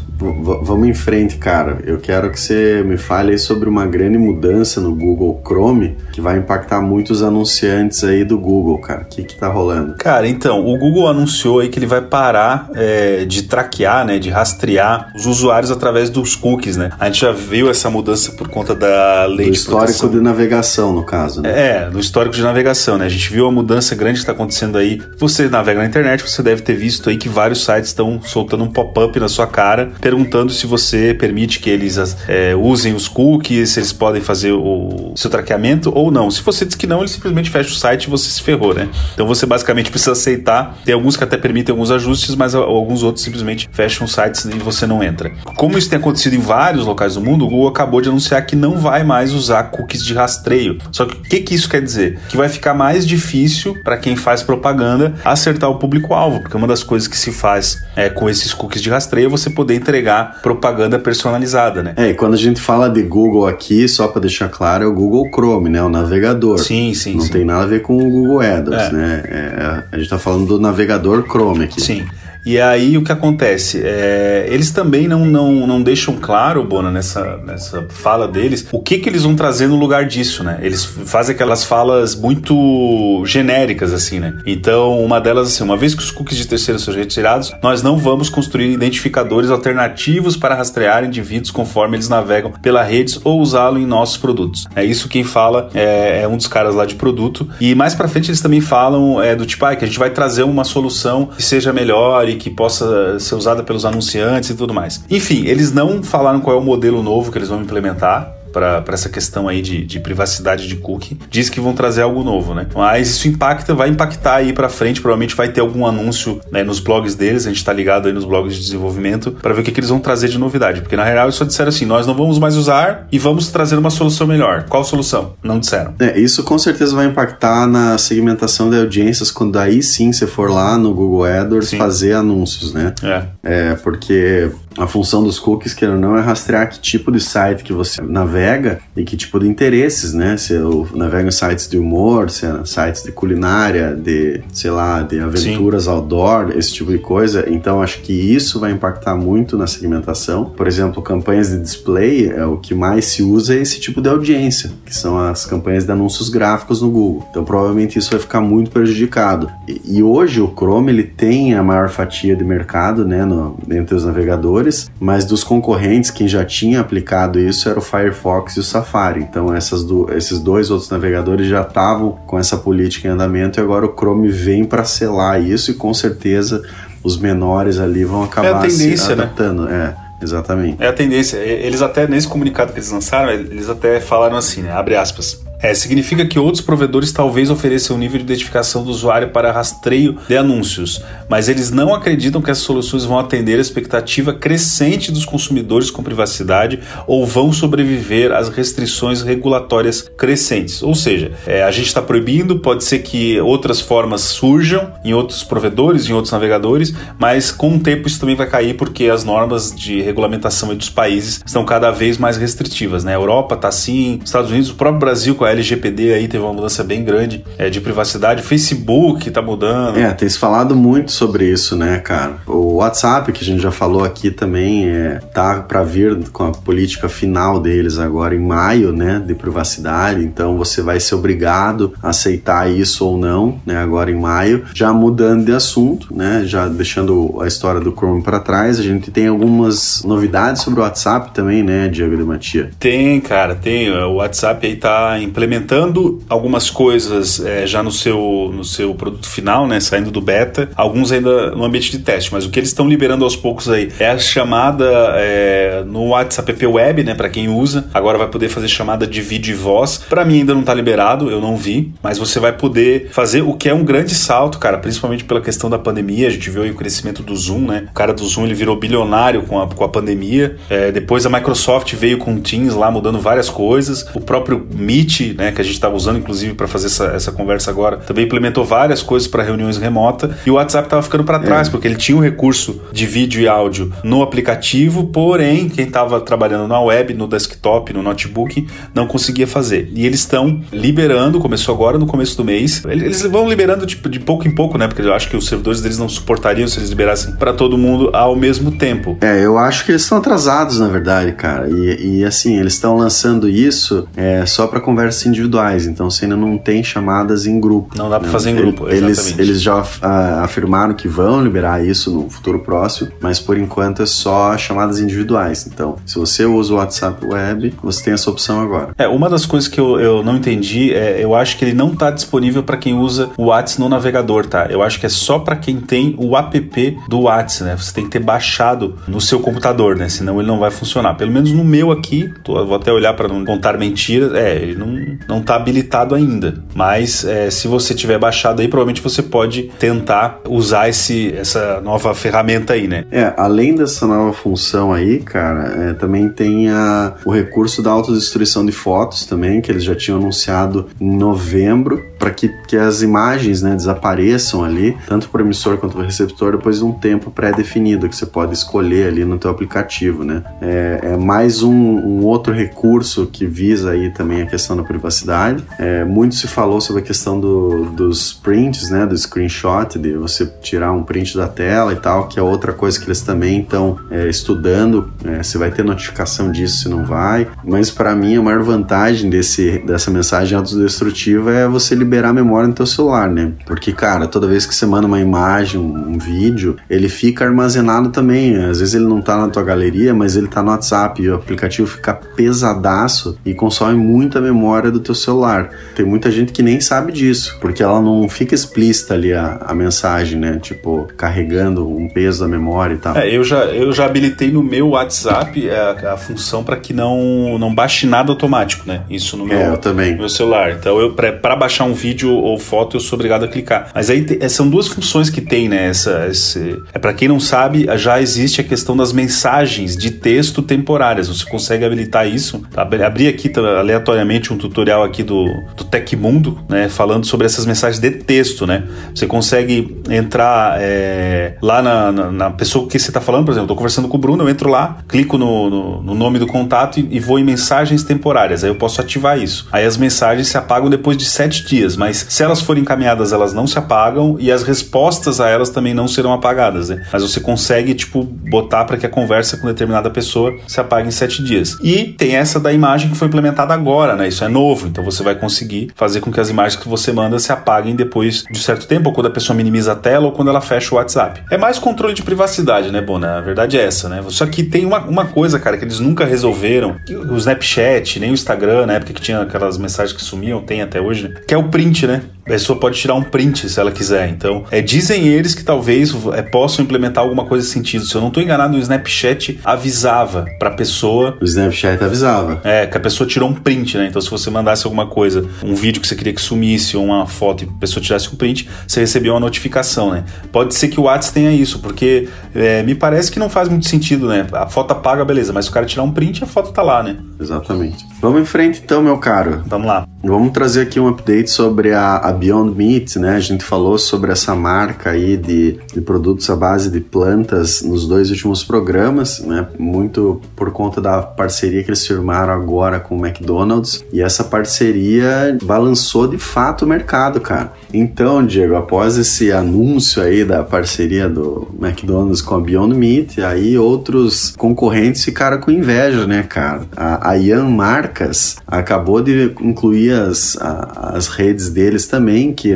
vamos 0.62 0.88
em 0.88 0.94
frente, 0.94 1.38
cara. 1.38 1.80
Eu 1.86 1.98
quero 1.98 2.30
que 2.32 2.40
você 2.40 2.84
me 2.86 2.98
fale 2.98 3.38
sobre 3.38 3.70
uma 3.70 3.86
grande 3.86 4.18
mudança 4.18 4.80
no 4.80 4.96
Google 4.96 5.42
Chrome 5.46 5.98
que 6.12 6.22
vai 6.22 6.38
impactar 6.38 6.82
muitos 6.82 7.24
anunciantes 7.24 8.04
aí 8.04 8.24
do 8.24 8.38
Google, 8.38 8.78
cara. 8.80 9.02
O 9.02 9.06
que 9.06 9.24
que 9.24 9.36
tá 9.36 9.48
rolando? 9.48 9.96
Cara, 9.98 10.28
então, 10.28 10.66
o 10.66 10.78
Google 10.78 11.08
anunciou 11.08 11.60
aí 11.60 11.70
que 11.70 11.80
ele 11.80 11.86
vai 11.86 12.02
parar 12.02 12.70
é, 12.76 13.26
de 13.26 13.44
traquear, 13.44 14.06
né, 14.06 14.20
de 14.20 14.30
rastrear 14.30 15.12
os 15.16 15.26
usuários 15.26 15.72
através 15.72 16.10
dos 16.10 16.36
cookies, 16.36 16.78
né? 16.78 16.92
A 17.00 17.06
gente 17.06 17.22
já 17.22 17.32
viu 17.32 17.70
essa 17.70 17.90
mudança 17.90 18.32
por 18.32 18.48
conta 18.48 18.76
da 18.76 19.26
lei 19.26 19.48
do 19.48 19.52
de 19.52 19.58
histórico 19.58 19.86
proteção. 19.86 20.10
de 20.10 20.20
navegação, 20.22 20.94
no 20.94 21.04
caso, 21.04 21.42
né? 21.42 21.50
É, 21.54 21.90
no 21.90 22.00
histórico 22.00 22.36
de 22.36 22.42
navegação, 22.42 22.98
né? 22.98 23.06
A 23.06 23.10
gente 23.10 23.32
viu 23.32 23.48
a 23.48 23.52
mudança 23.52 23.96
grande 23.96 24.16
que 24.16 24.20
está 24.20 24.32
acontecendo 24.32 24.78
aí. 24.78 25.02
Você 25.18 25.48
navega 25.50 25.80
na 25.80 25.86
internet, 25.86 26.24
você 26.24 26.42
deve 26.44 26.62
ter 26.62 26.76
visto 26.76 27.10
aí 27.10 27.18
que 27.18 27.30
vários 27.30 27.64
sites 27.64 27.90
estão 27.90 28.22
soltando 28.22 28.64
um 28.64 28.72
pop-up 28.72 29.20
na 29.20 29.28
sua 29.28 29.48
cara 29.48 29.92
perguntando 30.14 30.54
se 30.54 30.68
você 30.68 31.16
permite 31.18 31.60
que 31.60 31.72
eles 31.72 31.98
é, 32.28 32.56
usem 32.56 32.94
os 32.94 33.08
cookies, 33.08 33.72
se 33.72 33.80
eles 33.80 33.92
podem 33.92 34.22
fazer 34.22 34.52
o 34.52 35.14
seu 35.16 35.28
traqueamento 35.28 35.92
ou 35.96 36.12
não. 36.12 36.30
Se 36.30 36.44
você 36.44 36.66
diz 36.66 36.76
que 36.76 36.86
não, 36.86 37.00
ele 37.00 37.08
simplesmente 37.08 37.50
fecha 37.50 37.72
o 37.72 37.74
site 37.74 38.04
e 38.04 38.10
você 38.10 38.30
se 38.30 38.42
ferrou, 38.44 38.76
né? 38.76 38.90
Então 39.16 39.26
você 39.26 39.48
basicamente 39.48 39.90
precisa 39.92 40.12
aceitar. 40.12 40.78
Tem 40.86 40.94
alguns 40.94 41.18
que 41.18 41.24
até 41.24 41.36
permitem 41.36 41.74
alguns 41.74 41.90
ajustes, 41.90 42.36
mas 42.36 42.54
alguns 42.54 43.02
outros 43.02 43.26
simplesmente 43.26 43.68
fecham 43.72 44.06
sites 44.06 44.46
e 44.46 44.60
você 44.60 44.86
não 44.86 45.04
entra. 45.04 45.32
Como 45.56 45.78
isso 45.78 45.90
tem 45.90 45.98
acontecido 45.98 46.36
em 46.36 46.40
vários 46.40 46.86
locais 46.86 47.16
do 47.16 47.22
mundo, 47.22 47.46
o 47.46 47.50
Google 47.50 47.70
acabou 47.70 48.00
de 48.00 48.10
anunciar 48.10 48.46
que 48.46 48.56
não 48.56 48.78
vai 48.78 49.04
mais 49.04 49.34
usar 49.34 49.64
cookies 49.64 50.06
de 50.06 50.14
rastreio. 50.14 50.78
Só 50.92 51.06
que 51.06 51.16
o 51.16 51.22
que, 51.22 51.40
que 51.40 51.56
isso 51.56 51.68
quer 51.68 51.82
dizer? 51.82 52.20
Que 52.30 52.38
vai 52.38 52.50
ficar 52.50 52.76
mais 52.76 53.08
difícil 53.08 53.76
para 53.84 53.98
quem 53.98 54.16
faz 54.16 54.44
propaganda 54.44 55.16
acertar 55.26 55.72
o 55.72 55.76
público-alvo, 55.76 56.42
porque 56.42 56.56
uma 56.56 56.68
das 56.68 56.84
coisas 56.84 57.08
que 57.08 57.18
se 57.18 57.32
faz 57.32 57.84
é, 57.96 58.10
com 58.10 58.30
esses 58.30 58.54
cookies 58.54 58.82
de 58.82 58.92
rastreio 58.92 59.26
é 59.26 59.30
você 59.30 59.50
poder 59.50 59.74
entregar 59.76 60.03
propaganda 60.42 61.00
personalizada, 61.00 61.84
né? 61.84 61.94
É, 61.96 62.10
e 62.10 62.14
quando 62.14 62.34
a 62.34 62.38
gente 62.38 62.60
fala 62.60 62.90
de 62.90 63.02
Google 63.04 63.48
aqui, 63.48 63.88
só 63.88 64.08
para 64.08 64.22
deixar 64.22 64.50
claro, 64.50 64.84
é 64.84 64.88
o 64.88 64.94
Google 64.94 65.30
Chrome, 65.34 65.70
né? 65.70 65.82
O 65.82 65.90
navegador. 65.90 66.60
Sim, 66.60 66.94
sim. 66.94 67.16
Não 67.16 67.22
sim. 67.22 67.32
tem 67.32 67.46
nada 67.46 67.64
a 67.64 67.68
ver 67.68 67.82
com 67.82 67.98
o 67.98 68.10
Google 68.10 68.42
AdWords, 68.42 68.88
é. 68.88 68.92
né? 68.92 69.24
É, 69.26 69.84
a 69.92 69.98
gente 69.98 70.10
tá 70.10 70.18
falando 70.20 70.46
do 70.46 70.60
navegador 70.60 71.24
Chrome 71.28 71.66
aqui. 71.66 71.82
Sim. 71.82 72.06
E 72.46 72.60
aí 72.60 72.98
o 72.98 73.04
que 73.04 73.12
acontece? 73.12 73.82
É, 73.84 74.48
eles 74.50 74.72
também 74.72 75.08
não, 75.08 75.26
não, 75.26 75.68
não 75.68 75.82
deixam 75.82 76.16
claro, 76.16 76.64
Bona, 76.64 76.92
nessa, 76.92 77.38
nessa 77.38 77.86
fala 77.90 78.28
deles, 78.28 78.68
o 78.72 78.82
que, 78.82 78.98
que 78.98 79.10
eles 79.10 79.24
vão 79.24 79.36
trazer 79.36 79.68
no 79.68 79.76
lugar 79.76 80.06
disso, 80.06 80.44
né? 80.44 80.60
Eles 80.62 80.84
fazem 80.84 81.34
aquelas 81.36 81.64
falas 81.64 82.16
muito 82.16 83.24
genéricas, 83.26 83.94
assim, 83.94 84.20
né? 84.20 84.38
Então, 84.46 85.00
uma 85.04 85.20
delas, 85.20 85.50
assim, 85.50 85.64
uma 85.64 85.78
vez 85.78 85.96
que 85.96 86.02
os 86.02 86.12
cookies 86.12 86.38
de 86.38 86.48
terceiro 86.48 86.80
sejam 86.80 87.00
retirados, 87.00 87.54
nós 87.62 87.82
não 87.82 87.98
vamos 87.98 88.30
construir 88.30 88.72
identificadores 88.72 89.50
alternativos 89.50 90.36
para 90.36 90.56
rastrear 90.56 91.06
indivíduos 91.06 91.52
conforme 91.52 91.96
eles 91.96 92.10
navegam 92.10 92.52
pela 92.62 92.84
redes 92.84 93.20
ou 93.24 93.42
usá-lo 93.42 93.80
em 93.80 93.86
nossos 93.86 94.18
produtos. 94.18 94.68
É 94.76 94.84
isso 94.84 95.08
quem 95.08 95.24
fala 95.24 95.70
é, 95.74 96.22
é, 96.24 96.28
um 96.28 96.38
dos 96.38 96.48
caras 96.48 96.76
lá 96.76 96.86
de 96.86 96.96
produto. 96.96 97.48
E 97.60 97.74
mais 97.76 97.96
para 97.96 98.08
frente 98.08 98.30
eles 98.30 98.42
também 98.42 98.62
falam 98.62 99.22
é, 99.22 99.36
do 99.36 99.46
tipo, 99.46 99.66
ah, 99.66 99.76
que 99.76 99.86
a 99.86 99.88
gente 99.88 100.00
vai 100.00 100.10
trazer 100.10 100.44
uma 100.44 100.64
solução 100.64 101.28
que 101.28 101.44
seja 101.44 101.72
melhor 101.72 102.33
e 102.34 102.38
que 102.38 102.50
possa 102.50 103.20
ser 103.20 103.36
usada 103.36 103.64
pelos 103.64 103.86
anunciantes 103.86 104.50
e 104.50 104.56
tudo 104.56 104.74
mais. 104.74 105.04
Enfim, 105.10 105.46
eles 105.46 105.72
não 105.72 106.04
falaram 106.04 106.42
qual 106.42 106.56
é 106.56 106.60
o 106.60 106.64
modelo 106.64 107.02
novo 107.02 107.32
que 107.32 107.38
eles 107.38 107.50
vão 107.50 107.62
implementar 107.62 108.43
para 108.54 108.84
essa 108.94 109.10
questão 109.10 109.48
aí 109.48 109.62
de, 109.62 109.84
de, 109.84 110.00
privacidade 110.00 110.68
de 110.68 110.76
cookie, 110.76 111.18
diz 111.30 111.50
que 111.50 111.60
vão 111.60 111.74
trazer 111.74 112.04
algo 112.04 112.24
novo, 112.24 112.54
né? 112.54 112.68
Mas 112.74 113.10
isso 113.10 113.28
impacta, 113.28 113.74
vai 113.74 113.90
impactar 113.90 114.36
aí 114.36 114.54
para 114.54 114.70
frente, 114.70 115.02
provavelmente 115.02 115.36
vai 115.36 115.50
ter 115.50 115.62
algum 115.62 115.86
anúncio 115.86 116.40
né, 116.52 116.64
nos 116.64 116.80
blogs 116.80 117.16
deles, 117.16 117.48
a 117.48 117.50
gente 117.50 117.66
tá 117.66 117.74
ligado 117.74 118.08
aí 118.08 118.14
nos 118.14 118.26
blogs 118.26 118.56
de 118.56 118.62
desenvolvimento 118.62 119.32
para 119.32 119.54
ver 119.54 119.62
o 119.62 119.64
que, 119.64 119.72
que, 119.72 119.80
eles 119.80 119.90
vão 119.90 120.00
trazer 120.00 120.30
de 120.30 120.38
novidade, 120.38 120.82
porque 120.82 120.96
na 120.96 121.04
real 121.04 121.26
eles 121.26 121.36
só 121.36 121.44
disseram 121.44 121.70
assim, 121.70 121.86
nós 121.86 122.06
não 122.06 122.14
vamos 122.14 122.38
mais 122.38 122.56
usar 122.56 123.08
e 123.12 123.18
vamos 123.18 123.48
trazer 123.50 123.78
uma 123.78 123.90
solução 123.90 124.28
melhor. 124.28 124.66
Qual 124.70 124.84
solução? 124.84 125.34
Não 125.44 125.60
disseram. 125.60 125.96
É, 126.00 126.20
isso 126.20 126.44
com 126.44 126.58
certeza 126.60 126.96
vai 126.96 127.08
impactar 127.08 127.66
na 127.68 127.98
segmentação 127.98 128.70
de 128.70 128.78
audiências 128.78 129.32
quando 129.32 129.58
aí 129.58 129.82
sim 129.82 130.12
você 130.12 130.28
for 130.28 130.50
lá 130.50 130.78
no 130.78 130.94
Google 130.94 131.26
AdWords 131.26 131.70
sim. 131.70 131.78
fazer 131.78 132.14
anúncios, 132.14 132.74
né? 132.74 132.94
É. 133.02 133.24
É, 133.44 133.76
porque 133.76 134.52
a 134.78 134.88
função 134.88 135.24
dos 135.24 135.40
cookies, 135.40 135.74
que 135.74 135.86
ou 135.86 135.98
não, 135.98 136.18
é 136.18 136.22
rastrear 136.22 136.70
que 136.70 136.80
tipo 136.80 137.12
de 137.12 137.20
site 137.20 137.64
que 137.64 137.74
você 137.74 138.02
navega 138.02 138.80
e 138.96 139.04
que 139.04 139.16
tipo 139.16 139.40
de 139.40 139.48
interesses, 139.48 140.14
né? 140.14 140.38
Se 140.38 140.54
eu 140.54 140.88
navego 140.94 141.28
em 141.28 141.32
sites 141.32 141.68
de 141.68 141.78
humor, 141.78 142.30
se 142.30 142.46
é 142.46 142.66
sites 142.66 143.04
de 143.04 143.12
culinária, 143.12 143.96
de, 143.96 144.42
sei 144.52 144.72
lá, 144.72 145.02
de 145.02 145.20
aventuras 145.20 145.84
Sim. 145.84 145.92
outdoor, 145.92 146.54
esse 146.56 146.74
tipo 146.74 146.92
de 146.92 146.98
coisa. 146.98 147.46
Então, 147.48 147.82
acho 147.82 148.02
que 148.02 148.14
isso 148.14 148.60
vai 148.60 148.72
impactar 148.72 149.16
muito 149.16 149.58
na 149.58 149.68
segmentação. 149.68 150.46
Por 150.46 150.68
exemplo, 150.68 151.02
campanhas 151.02 151.50
de 151.50 151.60
display, 151.60 152.30
é 152.30 152.46
o 152.46 152.58
que 152.58 152.74
mais 152.74 153.06
se 153.06 153.22
usa 153.22 153.56
é 153.56 153.62
esse 153.62 153.80
tipo 153.80 154.02
de 154.02 154.10
audiência, 154.10 154.72
que 154.86 154.96
são 154.96 155.18
as 155.18 155.46
campanhas 155.46 155.86
de 155.86 155.92
anúncios 155.92 156.30
gráficos 156.30 156.82
no 156.82 156.90
Google. 156.90 157.28
Então, 157.30 157.44
provavelmente 157.44 158.00
isso 158.00 158.12
vai 158.12 158.20
ficar 158.20 158.42
muito 158.42 158.72
prejudicado. 158.72 159.50
E, 159.68 159.98
e 159.98 160.04
hoje 160.04 160.42
o 160.42 160.48
Chrome, 160.48 160.92
ele 160.92 161.04
tem 161.04 161.54
a 161.54 161.64
maior 161.64 161.90
fatia 161.90 162.36
de 162.36 162.44
mercado, 162.44 163.06
né, 163.06 163.26
no, 163.26 163.58
entre 163.70 163.96
os 163.96 164.06
navegadores 164.06 164.63
mas 165.00 165.26
dos 165.26 165.44
concorrentes, 165.44 166.12
quem 166.12 166.28
já 166.28 166.46
tinha 166.46 166.80
aplicado 166.80 167.40
isso 167.40 167.70
era 167.70 167.80
o 167.80 167.82
Firefox 167.82 168.56
e 168.56 168.60
o 168.60 168.64
Safari. 168.64 169.22
Então 169.22 169.48
do, 169.86 170.12
esses 170.14 170.40
dois 170.40 170.70
outros 170.72 170.90
navegadores 170.90 171.48
já 171.48 171.62
estavam 171.62 172.12
com 172.26 172.38
essa 172.38 172.58
política 172.58 173.08
em 173.08 173.12
andamento 173.12 173.60
e 173.60 173.62
agora 173.62 173.86
o 173.86 173.94
Chrome 173.96 174.30
vem 174.30 174.64
para 174.64 174.84
selar 174.84 175.42
isso 175.42 175.72
e 175.72 175.74
com 175.74 175.94
certeza 175.94 176.64
os 177.04 177.18
menores 177.18 177.80
ali 177.80 178.06
vão 178.06 178.24
acabar 178.24 178.66
é 178.66 178.70
se 178.70 178.96
né? 178.96 179.14
adaptando. 179.14 179.66
Né? 179.66 179.96
É. 180.00 180.04
Exatamente. 180.24 180.82
É 180.82 180.88
a 180.88 180.94
tendência. 180.94 181.36
Eles 181.36 181.82
até, 181.82 182.08
nesse 182.08 182.28
comunicado 182.30 182.72
que 182.72 182.80
eles 182.80 182.90
lançaram, 182.90 183.30
eles 183.30 183.70
até 183.70 184.00
falaram 184.00 184.38
assim, 184.38 184.62
né? 184.62 184.72
Abre 184.72 184.96
aspas. 184.96 185.44
É, 185.64 185.74
significa 185.74 186.26
que 186.26 186.38
outros 186.38 186.62
provedores 186.62 187.14
talvez 187.14 187.50
ofereçam 187.50 187.96
um 187.96 188.00
nível 188.00 188.18
de 188.18 188.26
identificação 188.26 188.84
do 188.84 188.92
usuário 188.92 189.30
para 189.30 189.50
rastreio 189.50 190.18
de 190.28 190.36
anúncios, 190.36 191.02
mas 191.30 191.48
eles 191.48 191.72
não 191.72 191.96
acreditam 191.96 192.42
que 192.42 192.52
essas 192.52 192.66
soluções 192.66 193.06
vão 193.06 193.18
atender 193.18 193.58
a 193.58 193.62
expectativa 193.62 194.34
crescente 194.34 195.10
dos 195.10 195.24
consumidores 195.24 195.90
com 195.90 196.04
privacidade 196.04 196.82
ou 197.08 197.26
vão 197.26 197.54
sobreviver 197.54 198.34
às 198.34 198.50
restrições 198.50 199.22
regulatórias 199.22 200.02
crescentes. 200.18 200.84
Ou 200.84 200.94
seja, 200.94 201.32
é, 201.48 201.64
a 201.64 201.72
gente 201.72 201.88
está 201.88 202.02
proibindo, 202.02 202.60
pode 202.60 202.84
ser 202.84 203.00
que 203.00 203.40
outras 203.40 203.80
formas 203.80 204.20
surjam 204.20 204.92
em 205.06 205.14
outros 205.14 205.46
provedores, 205.46 206.10
em 206.10 206.14
outros 206.14 206.34
navegadores, 206.34 206.94
mas 207.18 207.54
com 207.54 207.78
o 207.78 207.80
tempo 207.80 208.06
isso 208.06 208.20
também 208.20 208.36
vai 208.36 208.50
cair 208.50 208.74
porque 208.74 209.06
as 209.06 209.24
normas 209.24 209.74
de 209.74 210.02
regulamentação 210.02 210.76
dos 210.76 210.90
países 210.90 211.42
estão 211.46 211.64
cada 211.64 211.90
vez 211.90 212.18
mais 212.18 212.36
restritivas. 212.36 213.06
Né? 213.06 213.14
A 213.14 213.16
Europa 213.16 213.56
está 213.56 213.70
assim, 213.70 214.20
Estados 214.26 214.52
Unidos, 214.52 214.70
o 214.70 214.76
próprio 214.76 215.00
Brasil 215.00 215.36
com 215.36 215.46
a 215.46 215.53
LGPD 215.54 216.14
aí 216.14 216.28
teve 216.28 216.44
uma 216.44 216.54
mudança 216.54 216.84
bem 216.84 217.04
grande 217.04 217.44
é, 217.58 217.70
de 217.70 217.80
privacidade. 217.80 218.42
O 218.42 218.46
Facebook 218.46 219.30
tá 219.32 219.42
mudando. 219.42 219.98
É, 219.98 220.12
tem 220.12 220.28
se 220.28 220.38
falado 220.38 220.76
muito 220.76 221.12
sobre 221.12 221.50
isso, 221.50 221.76
né, 221.76 222.00
cara? 222.00 222.38
O 222.48 222.76
WhatsApp, 222.76 223.32
que 223.32 223.44
a 223.44 223.46
gente 223.46 223.62
já 223.62 223.72
falou 223.72 224.04
aqui 224.04 224.32
também, 224.32 224.90
é, 224.90 225.20
tá 225.34 225.62
para 225.62 225.84
vir 225.84 226.30
com 226.30 226.46
a 226.46 226.52
política 226.52 227.08
final 227.08 227.60
deles 227.60 228.00
agora 228.00 228.36
em 228.36 228.40
maio, 228.40 228.92
né, 228.92 229.22
de 229.26 229.34
privacidade. 229.34 230.24
Então 230.24 230.58
você 230.58 230.82
vai 230.82 231.00
ser 231.00 231.16
obrigado 231.16 231.94
a 232.02 232.10
aceitar 232.10 232.70
isso 232.70 233.06
ou 233.06 233.18
não, 233.18 233.60
né, 233.66 233.78
agora 233.78 234.12
em 234.12 234.20
maio. 234.20 234.64
Já 234.74 234.92
mudando 234.92 235.46
de 235.46 235.54
assunto, 235.54 236.16
né, 236.16 236.44
já 236.46 236.68
deixando 236.68 237.40
a 237.42 237.48
história 237.48 237.80
do 237.80 237.92
Chrome 237.92 238.22
para 238.22 238.40
trás, 238.40 238.80
a 238.80 238.84
gente 238.84 239.12
tem 239.12 239.28
algumas 239.28 240.04
novidades 240.04 240.62
sobre 240.62 240.80
o 240.80 240.84
WhatsApp 240.84 241.32
também, 241.34 241.64
né, 241.64 241.88
Diego 241.88 242.16
de 242.18 242.24
Matia? 242.24 242.72
Tem, 242.80 243.20
cara, 243.22 243.56
tem. 243.56 243.92
O 243.92 244.16
WhatsApp 244.16 244.66
aí 244.66 244.76
tá 244.76 245.20
implementando 245.20 245.43
implementando 245.44 246.22
algumas 246.30 246.70
coisas 246.70 247.44
é, 247.44 247.68
já 247.68 247.84
no 247.84 247.92
seu, 247.92 248.52
no 248.54 248.64
seu 248.64 248.96
produto 248.96 249.28
final, 249.28 249.68
né, 249.68 249.80
saindo 249.80 250.10
do 250.10 250.22
beta, 250.22 250.70
alguns 250.76 251.12
ainda 251.12 251.52
no 251.52 251.64
ambiente 251.64 251.92
de 251.92 252.00
teste, 252.00 252.32
mas 252.32 252.46
o 252.46 252.50
que 252.50 252.60
eles 252.60 252.70
estão 252.70 252.88
liberando 252.88 253.24
aos 253.24 253.36
poucos 253.36 253.70
aí 253.70 253.90
é 254.00 254.10
a 254.10 254.18
chamada 254.18 254.86
é, 255.16 255.84
no 255.86 256.10
WhatsApp 256.10 256.52
app 256.52 256.66
web, 256.66 257.04
né, 257.04 257.14
para 257.14 257.30
quem 257.30 257.50
usa, 257.50 257.90
agora 257.94 258.18
vai 258.18 258.28
poder 258.28 258.50
fazer 258.50 258.68
chamada 258.68 259.06
de 259.06 259.22
vídeo 259.22 259.52
e 259.52 259.56
voz. 259.56 259.98
Para 259.98 260.24
mim 260.24 260.40
ainda 260.40 260.54
não 260.54 260.64
tá 260.64 260.74
liberado, 260.74 261.30
eu 261.30 261.42
não 261.42 261.58
vi, 261.58 261.94
mas 262.02 262.18
você 262.18 262.40
vai 262.40 262.54
poder 262.54 263.10
fazer 263.12 263.42
o 263.42 263.54
que 263.54 263.68
é 263.68 263.74
um 263.74 263.84
grande 263.84 264.16
salto, 264.16 264.60
cara, 264.60 264.78
principalmente 264.78 265.24
pela 265.24 265.42
questão 265.42 265.70
da 265.70 265.78
pandemia, 265.78 266.28
a 266.28 266.32
gente 266.32 266.50
viu 266.50 266.64
aí 266.64 266.72
o 266.72 266.76
crescimento 266.76 267.22
do 267.22 267.36
Zoom, 267.36 267.66
né? 267.68 267.88
O 267.90 267.94
cara 267.94 268.14
do 268.14 268.26
Zoom 268.26 268.46
ele 268.46 268.54
virou 268.54 268.76
bilionário 268.76 269.44
com 269.44 269.62
a, 269.62 269.68
com 269.68 269.84
a 269.84 269.90
pandemia. 269.90 270.58
É, 270.70 270.92
depois 270.92 271.26
a 271.26 271.30
Microsoft 271.30 271.94
veio 271.94 272.18
com 272.18 272.36
o 272.36 272.40
Teams 272.40 272.74
lá 272.74 272.90
mudando 272.90 273.20
várias 273.20 273.50
coisas. 273.50 274.06
O 274.14 274.22
próprio 274.22 274.66
Meet 274.74 275.33
né, 275.34 275.52
que 275.52 275.62
a 275.62 275.64
gente 275.64 275.74
estava 275.74 275.96
usando 275.96 276.18
inclusive 276.18 276.54
para 276.54 276.68
fazer 276.68 276.88
essa, 276.88 277.06
essa 277.08 277.32
conversa 277.32 277.72
agora, 277.72 277.98
também 277.98 278.26
implementou 278.26 278.64
várias 278.64 279.02
coisas 279.02 279.28
para 279.28 279.44
reuniões 279.44 279.78
remotas 279.78 280.32
e 280.46 280.52
o 280.52 280.56
WhatsApp 280.56 280.88
estava 280.88 281.02
ficando 281.02 281.24
para 281.24 281.40
trás, 281.40 281.68
é. 281.68 281.72
porque 281.72 281.88
ele 281.88 281.96
tinha 281.96 282.18
um 282.18 282.22
recurso 282.22 282.82
de 282.92 283.06
vídeo 283.06 283.42
e 283.42 283.48
áudio 283.48 283.92
no 284.04 284.22
aplicativo, 284.22 285.06
porém, 285.08 285.70
quem 285.70 285.86
estava 285.86 286.20
trabalhando 286.22 286.68
na 286.68 286.80
web, 286.80 287.14
no 287.14 287.28
desktop, 287.28 287.94
no 287.94 288.02
notebook, 288.02 288.68
não 288.94 289.08
conseguia 289.08 289.48
fazer. 289.48 289.92
E 289.94 290.06
eles 290.06 290.20
estão 290.20 290.62
liberando, 290.72 291.40
começou 291.40 291.74
agora 291.74 291.98
no 291.98 292.06
começo 292.06 292.36
do 292.38 292.44
mês, 292.44 292.84
eles 292.86 293.22
vão 293.24 293.48
liberando 293.48 293.86
tipo, 293.86 294.10
de 294.10 294.20
pouco 294.20 294.48
em 294.48 294.52
pouco, 294.52 294.78
né? 294.78 294.88
Porque 294.88 295.02
eu 295.02 295.14
acho 295.14 295.30
que 295.30 295.38
os 295.38 295.48
servidores 295.48 295.82
deles 295.82 295.98
não 295.98 296.10
suportariam 296.10 296.68
se 296.68 296.80
eles 296.80 296.90
liberassem 296.90 297.36
para 297.36 297.54
todo 297.54 297.78
mundo 297.78 298.10
ao 298.14 298.36
mesmo 298.36 298.72
tempo. 298.72 299.18
É, 299.22 299.44
eu 299.44 299.58
acho 299.58 299.86
que 299.86 299.92
eles 299.92 300.04
estão 300.04 300.18
atrasados, 300.18 300.80
na 300.80 300.88
verdade, 300.88 301.32
cara. 301.34 301.70
E, 301.70 302.20
e 302.20 302.26
assim, 302.26 302.60
eles 302.60 302.74
estão 302.74 302.96
lançando 302.98 303.50
isso 303.50 304.08
é, 304.16 304.46
só 304.46 304.68
para 304.68 304.80
conversa 304.80 305.13
individuais, 305.26 305.86
então 305.86 306.10
você 306.10 306.26
ainda 306.26 306.38
não 306.38 306.58
tem 306.58 306.84
chamadas 306.84 307.46
em 307.46 307.60
grupo. 307.60 307.98
Não 307.98 308.10
dá 308.10 308.20
para 308.20 308.28
né? 308.28 308.32
fazer 308.32 308.52
em 308.52 308.56
grupo, 308.56 308.88
eles, 308.90 309.20
exatamente. 309.20 309.42
Eles 309.42 309.62
já 309.62 309.82
uh, 309.82 310.44
afirmaram 310.44 310.94
que 310.94 311.08
vão 311.08 311.42
liberar 311.44 311.86
isso 311.86 312.12
no 312.12 312.30
futuro 312.30 312.60
próximo, 312.60 313.12
mas 313.20 313.40
por 313.40 313.58
enquanto 313.58 314.02
é 314.02 314.06
só 314.06 314.58
chamadas 314.58 315.00
individuais. 315.00 315.68
Então, 315.68 315.98
se 316.06 316.18
você 316.18 316.46
usa 316.46 316.74
o 316.74 316.78
WhatsApp 316.78 317.26
Web, 317.26 317.74
você 317.82 318.04
tem 318.04 318.14
essa 318.14 318.30
opção 318.30 318.62
agora. 318.62 318.94
É, 318.98 319.08
uma 319.08 319.30
das 319.30 319.46
coisas 319.46 319.68
que 319.68 319.80
eu, 319.80 320.00
eu 320.00 320.24
não 320.24 320.38
entendi 320.38 320.94
é, 320.94 321.24
eu 321.24 321.36
acho 321.36 321.58
que 321.58 321.66
ele 321.66 321.74
não 321.74 321.94
está 321.94 322.12
disponível 322.12 322.64
para 322.64 322.78
quem 322.78 322.94
usa 322.94 323.30
o 323.38 323.46
WhatsApp 323.46 323.80
no 323.80 323.90
navegador, 323.90 324.46
tá? 324.46 324.68
Eu 324.70 324.82
acho 324.82 325.00
que 325.00 325.06
é 325.06 325.10
só 325.10 325.40
para 325.40 325.56
quem 325.56 325.80
tem 325.80 326.16
o 326.18 326.38
app 326.38 326.98
do 327.08 327.22
WhatsApp, 327.22 327.64
né? 327.64 327.78
Você 327.78 327.94
tem 327.94 328.06
que 328.06 328.12
ter 328.12 328.20
baixado 328.20 328.96
no 329.08 329.20
seu 329.20 329.40
computador, 329.40 329.96
né? 329.96 330.10
Senão 330.10 330.40
ele 330.40 330.48
não 330.48 330.60
vai 330.60 330.72
funcionar. 330.72 331.16
Pelo 331.16 331.32
menos 331.32 331.52
no 331.52 331.64
meu 331.64 331.92
aqui, 331.92 332.32
tô, 332.44 332.66
vou 332.66 332.76
até 332.76 332.92
olhar 332.92 333.14
para 333.14 333.28
não 333.28 333.44
contar 333.44 333.78
mentiras, 333.78 334.34
é, 334.34 334.56
ele 334.56 334.76
não, 334.76 334.88
não 335.28 335.40
está 335.40 335.56
habilitado 335.56 336.16
ainda. 336.16 336.64
Mas 336.74 337.26
é, 337.26 337.50
se 337.50 337.68
você 337.68 337.94
tiver 337.94 338.18
baixado 338.18 338.62
aí, 338.62 338.68
provavelmente 338.68 339.02
você 339.02 339.22
pode 339.22 339.72
tentar 339.80 340.42
usar 340.48 340.90
esse, 340.90 341.34
essa 341.34 341.82
nova 341.82 342.14
ferramenta 342.14 342.74
aí, 342.74 342.88
né? 342.88 343.06
É, 343.12 343.34
além 343.38 343.76
dessa 343.76 344.06
nova 344.08 344.34
função 344.34 344.94
aí, 344.94 345.20
cara, 345.20 345.90
é, 345.90 345.94
também 345.94 346.30
tem 346.30 346.70
a, 346.70 347.16
o 347.26 347.32
recurso 347.32 347.82
da 347.82 347.92
autodestruição 347.92 348.66
de 348.66 348.72
fotos 348.72 349.26
também, 349.26 349.62
que 349.62 349.72
eles 349.72 349.84
já 349.84 349.96
tinham 349.96 350.18
anunciado 350.18 350.88
em 351.00 351.16
novembro, 351.16 352.04
para 352.18 352.32
que, 352.32 352.50
que 352.68 352.78
as 352.78 353.02
imagens 353.02 353.62
né, 353.62 353.76
desapareçam 353.76 354.64
ali, 354.64 354.98
tanto 355.08 355.30
para 355.30 355.42
o 355.42 355.46
emissor 355.46 355.78
quanto 355.78 355.94
para 355.94 356.02
o 356.02 356.06
receptor, 356.06 356.56
depois 356.56 356.78
de 356.78 356.86
um 356.86 356.92
tempo 356.92 357.32
pré-definido 357.32 358.08
que 358.08 358.16
você 358.16 358.26
pode 358.26 358.54
escolher 358.54 359.08
ali 359.08 359.26
no 359.26 359.38
teu 359.38 359.52
aplicativo, 359.52 360.24
né? 360.24 360.44
É, 360.62 361.00
é 361.14 361.18
mais 361.18 361.62
um, 361.62 361.74
um 361.74 362.26
outro 362.26 362.54
recurso 362.54 363.28
que 363.28 363.46
visa 363.46 363.92
aí 363.92 364.10
também 364.12 364.42
a 364.42 364.46
questão 364.46 364.76
da 364.76 364.84
privacidade. 364.94 365.64
É, 365.78 366.04
muito 366.04 366.36
se 366.36 366.48
falou 366.48 366.80
sobre 366.80 367.02
a 367.02 367.06
questão 367.06 367.40
do, 367.40 367.86
dos 367.86 368.34
prints, 368.34 368.90
né, 368.90 369.06
do 369.06 369.18
screenshot, 369.18 369.98
de 369.98 370.14
você 370.14 370.46
tirar 370.62 370.92
um 370.92 371.04
print 371.04 371.36
da 371.38 371.48
tela 371.48 371.94
e 371.94 371.98
tal, 371.98 372.28
que 372.28 372.40
é 372.40 372.42
outra 372.42 372.74
coisa 372.74 373.00
que 373.00 373.06
eles 373.06 373.22
também 373.22 373.62
estão 373.62 373.98
é, 374.10 374.28
estudando. 374.30 375.12
É, 375.26 375.44
se 375.44 375.58
vai 375.58 375.72
ter 375.72 375.84
notificação 375.84 376.52
disso, 376.52 376.84
se 376.84 376.90
não 376.90 377.06
vai. 377.06 377.48
Mas 377.64 377.90
para 377.90 378.16
mim 378.16 378.36
a 378.36 378.42
maior 378.42 378.64
vantagem 378.64 379.30
desse, 379.30 379.80
dessa 379.80 380.10
mensagem 380.12 380.58
autodestrutiva 380.58 381.52
é 381.52 381.68
você 381.68 381.96
liberar 381.96 382.30
a 382.30 382.34
memória 382.34 382.68
no 382.68 382.74
teu 382.74 382.86
celular, 382.86 383.30
né? 383.30 383.54
Porque, 383.66 383.92
cara, 383.92 384.28
toda 384.28 384.48
vez 384.48 384.66
que 384.66 384.74
você 384.74 384.86
manda 384.86 385.08
uma 385.08 385.20
imagem, 385.20 385.80
um, 385.80 386.18
vídeo, 386.18 386.78
ele 386.90 387.10
fica 387.10 387.46
armazenado 387.46 388.10
também. 388.10 388.56
Às 388.56 388.80
vezes 388.80 388.94
ele 388.94 389.06
não 389.06 389.22
tá 389.22 389.38
na 389.38 389.50
tua 389.50 389.64
galeria, 389.64 390.14
mas 390.14 390.36
ele 390.36 390.48
tá 390.48 390.62
no 390.64 390.72
WhatsApp 390.72 391.22
e 391.22 391.30
o 391.30 391.36
aplicativo 391.36 391.88
fica 391.88 392.14
pesadaço 392.14 393.38
e 393.46 393.54
consome 393.54 393.96
muita 393.96 394.40
memória 394.40 394.83
do 394.92 395.00
teu 395.00 395.16
celular. 395.16 395.70
Tem 395.96 396.06
muita 396.06 396.32
gente 396.32 396.52
que 396.52 396.64
nem 396.64 396.80
sabe 396.80 397.12
disso, 397.12 397.58
porque 397.60 397.84
ela 397.84 398.02
não 398.02 398.28
fica 398.28 398.56
explícita 398.56 399.14
ali 399.14 399.34
a, 399.34 399.58
a 399.62 399.74
mensagem, 399.74 400.40
né? 400.40 400.60
Tipo, 400.62 401.08
carregando 401.18 401.88
um 401.88 402.08
peso 402.10 402.42
da 402.42 402.48
memória 402.48 402.96
e 402.96 402.98
tal. 402.98 403.18
É, 403.18 403.30
eu 403.30 403.44
já, 403.44 403.66
eu 403.66 403.92
já 403.92 404.06
habilitei 404.06 404.52
no 404.52 404.64
meu 404.64 404.90
WhatsApp 404.90 405.70
a, 405.70 406.14
a 406.14 406.18
função 406.18 406.64
para 406.64 406.78
que 406.78 406.94
não, 406.94 407.58
não 407.58 407.74
baixe 407.74 408.06
nada 408.06 408.32
automático, 408.32 408.88
né? 408.88 409.04
Isso 409.10 409.38
no 409.38 409.46
meu, 409.46 409.58
é, 409.58 409.78
também. 409.78 410.16
meu 410.16 410.30
celular. 410.30 410.72
Então, 410.72 411.00
eu 411.00 411.14
para 411.14 411.56
baixar 411.56 411.86
um 411.86 411.94
vídeo 411.94 412.32
ou 412.32 412.58
foto, 412.58 412.98
eu 412.98 413.02
sou 413.02 413.16
obrigado 413.16 413.46
a 413.46 413.48
clicar. 413.48 413.92
Mas 413.94 414.10
aí 414.10 414.24
te, 414.24 414.50
são 414.50 414.70
duas 414.70 414.88
funções 414.88 415.30
que 415.30 415.42
tem, 415.42 415.70
né? 415.70 415.88
Essa, 415.88 416.28
esse, 416.30 416.82
é 416.94 417.00
para 417.00 417.14
quem 417.14 417.28
não 417.28 417.40
sabe, 417.40 417.88
já 417.98 418.22
existe 418.22 418.62
a 418.62 418.64
questão 418.64 418.96
das 418.96 419.14
mensagens 419.14 419.96
de 419.96 420.12
texto 420.12 420.62
temporárias. 420.62 421.28
Você 421.28 421.46
consegue 421.46 421.86
habilitar 421.86 422.28
isso. 422.28 422.64
Abri 422.76 423.28
aqui 423.28 423.52
aleatoriamente 423.58 424.52
um 424.52 424.58
tutorial 424.58 424.73
aqui 425.04 425.24
do, 425.24 425.46
do 425.76 425.84
Tecmundo, 425.84 426.60
né? 426.68 426.90
Falando 426.90 427.26
sobre 427.26 427.46
essas 427.46 427.66
mensagens 427.66 428.00
de 428.00 428.12
texto, 428.12 428.66
né? 428.66 428.84
Você 429.14 429.28
consegue 429.28 430.02
entrar 430.10 430.78
é, 430.80 431.56
lá 431.62 431.82
na, 431.82 432.12
na, 432.12 432.32
na, 432.32 432.50
pessoa 432.52 432.88
que 432.88 432.98
você 432.98 433.10
está 433.10 433.22
falando, 433.22 433.46
por 433.46 433.52
exemplo, 433.52 433.66
estou 433.66 433.78
conversando 433.78 434.08
com 434.08 434.18
o 434.18 434.20
Bruno, 434.20 434.44
eu 434.44 434.50
entro 434.50 434.70
lá, 434.70 434.98
clico 435.08 435.38
no, 435.38 435.70
no, 435.70 436.02
no 436.02 436.16
nome 436.16 436.40
do 436.40 436.48
contato 436.48 437.00
e, 437.00 437.08
e, 437.12 437.20
vou 437.20 437.40
em 437.40 437.44
mensagens 437.44 438.04
temporárias. 438.04 438.64
Aí 438.64 438.70
eu 438.70 438.76
posso 438.76 439.02
ativar 439.02 439.40
isso. 439.40 439.68
Aí 439.72 439.86
as 439.86 439.98
mensagens 439.98 440.48
se 440.48 440.58
apagam 440.58 440.90
depois 440.90 441.18
de 441.18 441.26
sete 441.26 441.66
dias, 441.66 441.96
mas 441.96 442.26
se 442.30 442.44
elas 442.44 442.62
forem 442.62 442.82
encaminhadas, 442.82 443.34
elas 443.34 443.54
não 443.54 443.68
se 443.68 443.78
apagam 443.78 444.38
e 444.40 444.52
as 444.52 444.64
respostas 444.64 445.40
a 445.40 445.50
elas 445.50 445.70
também 445.70 445.94
não 445.94 446.08
serão 446.08 446.34
apagadas. 446.34 446.90
Né? 446.90 447.06
Mas 447.12 447.22
você 447.22 447.40
consegue, 447.40 447.94
tipo, 447.94 448.24
botar 448.24 448.86
para 448.86 448.98
que 448.98 449.06
a 449.06 449.10
conversa 449.10 449.58
com 449.58 449.68
determinada 449.68 450.10
pessoa 450.10 450.54
se 450.68 450.80
apague 450.80 451.08
em 451.08 451.12
sete 451.12 451.44
dias. 451.44 451.78
E 451.82 452.14
tem 452.18 452.36
essa 452.36 452.60
da 452.60 452.72
imagem 452.72 453.10
que 453.10 453.18
foi 453.18 453.28
implementada 453.28 453.74
agora, 453.74 454.16
né? 454.16 454.28
Isso 454.28 454.44
é 454.44 454.48
novo, 454.48 454.63
então 454.88 455.04
você 455.04 455.24
vai 455.24 455.36
conseguir 455.36 455.92
fazer 455.96 456.22
com 456.22 456.32
que 456.32 456.40
as 456.40 456.50
imagens 456.50 456.82
que 456.82 456.88
você 456.88 457.12
manda 457.12 457.38
se 457.40 457.52
apaguem 457.52 457.96
depois 457.96 458.44
de 458.50 458.60
certo 458.60 458.88
tempo, 458.88 459.10
ou 459.10 459.16
quando 459.16 459.28
a 459.28 459.32
pessoa 459.32 459.56
minimiza 459.56 459.92
a 459.92 459.96
tela, 459.96 460.26
ou 460.26 460.32
quando 460.32 460.50
ela 460.50 460.62
fecha 460.62 460.94
o 460.94 460.98
WhatsApp. 460.98 461.44
É 461.52 461.58
mais 461.58 461.80
controle 461.80 462.14
de 462.14 462.24
privacidade, 462.24 462.92
né, 462.92 463.02
Bona? 463.02 463.38
A 463.38 463.42
verdade 463.42 463.78
é 463.78 463.84
essa, 463.84 464.10
né? 464.10 464.24
Só 464.30 464.46
que 464.46 464.64
tem 464.64 464.86
uma, 464.86 465.00
uma 465.00 465.26
coisa, 465.26 465.60
cara, 465.60 465.78
que 465.78 465.84
eles 465.84 466.00
nunca 466.00 466.26
resolveram. 466.26 466.98
O 467.30 467.36
Snapchat, 467.36 468.20
nem 468.20 468.32
o 468.32 468.34
Instagram, 468.34 468.86
na 468.86 468.94
época 468.94 469.14
que 469.14 469.22
tinha 469.22 469.42
aquelas 469.42 469.78
mensagens 469.78 470.16
que 470.16 470.24
sumiam, 470.24 470.62
tem 470.62 470.82
até 470.82 471.02
hoje, 471.02 471.28
né? 471.28 471.36
que 471.48 471.54
é 471.54 471.58
o 471.58 471.70
print, 471.70 472.08
né? 472.08 472.22
A 472.46 472.50
pessoa 472.50 472.78
pode 472.78 473.00
tirar 473.00 473.16
um 473.16 473.24
print 473.24 473.70
se 473.70 473.80
ela 473.80 473.92
quiser. 473.92 474.30
Então, 474.30 474.66
é, 474.70 474.82
dizem 474.82 475.28
eles 475.28 475.56
que 475.56 475.64
talvez 475.64 476.14
é, 476.34 476.42
possam 476.42 476.84
implementar 476.84 477.24
alguma 477.24 477.46
coisa 477.46 477.64
nesse 477.64 477.74
sentido. 477.74 478.06
Se 478.06 478.16
eu 478.16 478.22
não 478.22 478.28
estou 478.28 478.44
enganado, 478.44 478.76
o 478.76 478.80
Snapchat 478.80 479.60
avisava 479.64 480.46
para 480.60 480.70
a 480.70 480.74
pessoa. 480.74 481.38
O 481.42 481.46
Snapchat 481.46 482.04
avisava. 482.04 482.60
É, 482.64 482.86
que 482.86 482.98
a 482.98 483.00
pessoa 483.00 483.28
tirou 483.28 483.50
um 483.50 483.54
print, 483.54 483.98
né? 483.98 484.08
Então, 484.08 484.22
se 484.22 484.30
você 484.30 484.50
mandasse 484.50 484.86
alguma 484.86 485.08
coisa, 485.08 485.48
um 485.64 485.74
vídeo 485.74 486.02
que 486.02 486.08
você 486.08 486.16
queria 486.16 486.34
que 486.34 486.42
sumisse 486.42 486.98
ou 486.98 487.06
uma 487.06 487.26
foto 487.26 487.64
e 487.64 487.68
a 487.68 487.80
pessoa 487.80 488.04
tirasse 488.04 488.28
um 488.34 488.36
print, 488.36 488.70
você 488.86 489.00
recebia 489.00 489.32
uma 489.32 489.40
notificação, 489.40 490.12
né? 490.12 490.26
Pode 490.52 490.76
ser 490.76 490.90
que 490.90 491.00
o 491.00 491.04
WhatsApp 491.04 491.34
tenha 491.34 491.52
isso, 491.52 491.80
porque 491.80 492.28
é, 492.54 492.84
me 492.84 492.94
parece 492.94 493.32
que 493.32 493.40
não 493.40 493.50
faz 493.50 493.70
muito 493.70 493.88
sentido, 493.88 494.28
né? 494.28 494.46
A 494.52 494.68
foto 494.68 494.92
apaga, 494.92 495.24
beleza, 495.24 495.54
mas 495.54 495.66
se 495.66 495.72
o 495.72 495.74
cara 495.74 495.86
tirar 495.86 496.04
um 496.04 496.12
print, 496.12 496.44
a 496.44 496.48
foto 496.48 496.74
tá 496.74 496.82
lá, 496.82 497.02
né? 497.02 497.18
Exatamente. 497.40 498.06
Vamos 498.22 498.42
em 498.42 498.46
frente 498.46 498.82
então, 498.84 499.02
meu 499.02 499.18
caro. 499.18 499.64
Vamos 499.66 499.88
lá. 499.88 500.06
Vamos 500.24 500.52
trazer 500.52 500.82
aqui 500.82 501.00
um 501.00 501.08
update 501.08 501.50
sobre 501.50 501.94
a 501.94 502.33
Beyond 502.34 502.76
Meat, 502.76 503.18
né? 503.20 503.36
A 503.36 503.40
gente 503.40 503.64
falou 503.64 503.98
sobre 503.98 504.32
essa 504.32 504.56
marca 504.56 505.12
aí 505.12 505.38
de, 505.38 505.80
de 505.94 506.02
produtos 506.02 506.50
à 506.50 506.56
base 506.56 506.90
de 506.90 507.00
plantas 507.00 507.82
nos 507.82 508.08
dois 508.08 508.30
últimos 508.30 508.64
programas, 508.64 509.40
né? 509.40 509.68
Muito 509.78 510.42
por 510.56 510.72
conta 510.72 511.00
da 511.00 511.22
parceria 511.22 511.84
que 511.84 511.90
eles 511.90 512.06
firmaram 512.06 512.54
agora 512.54 513.00
com 513.00 513.18
o 513.18 513.26
McDonald's. 513.26 514.04
E 514.12 514.22
essa 514.22 514.44
parceria 514.44 515.58
balançou 515.64 516.28
de 516.28 516.38
fato 516.38 516.86
o 516.86 516.88
mercado, 516.88 517.40
cara. 517.40 517.74
Então, 517.94 518.46
Diego, 518.46 518.76
após 518.76 519.18
esse 519.18 519.52
anúncio 519.52 520.22
aí 520.22 520.44
da 520.44 520.64
parceria 520.64 521.30
do 521.30 521.68
McDonald's 521.80 522.42
com 522.42 522.56
a 522.56 522.60
Beyond 522.60 522.96
Meat, 522.96 523.42
aí 523.42 523.78
outros 523.78 524.54
concorrentes 524.58 525.24
ficaram 525.24 525.60
com 525.60 525.72
inveja, 525.72 526.26
né, 526.26 526.44
cara? 526.44 526.82
A, 526.96 527.32
a 527.32 527.38
Ian 527.38 527.70
Marcas 527.70 528.58
acabou 528.66 529.22
de 529.22 529.54
incluir 529.62 530.12
as, 530.12 530.58
a, 530.58 531.12
as 531.16 531.28
redes 531.28 531.70
deles 531.70 532.08
também, 532.08 532.23
que 532.54 532.74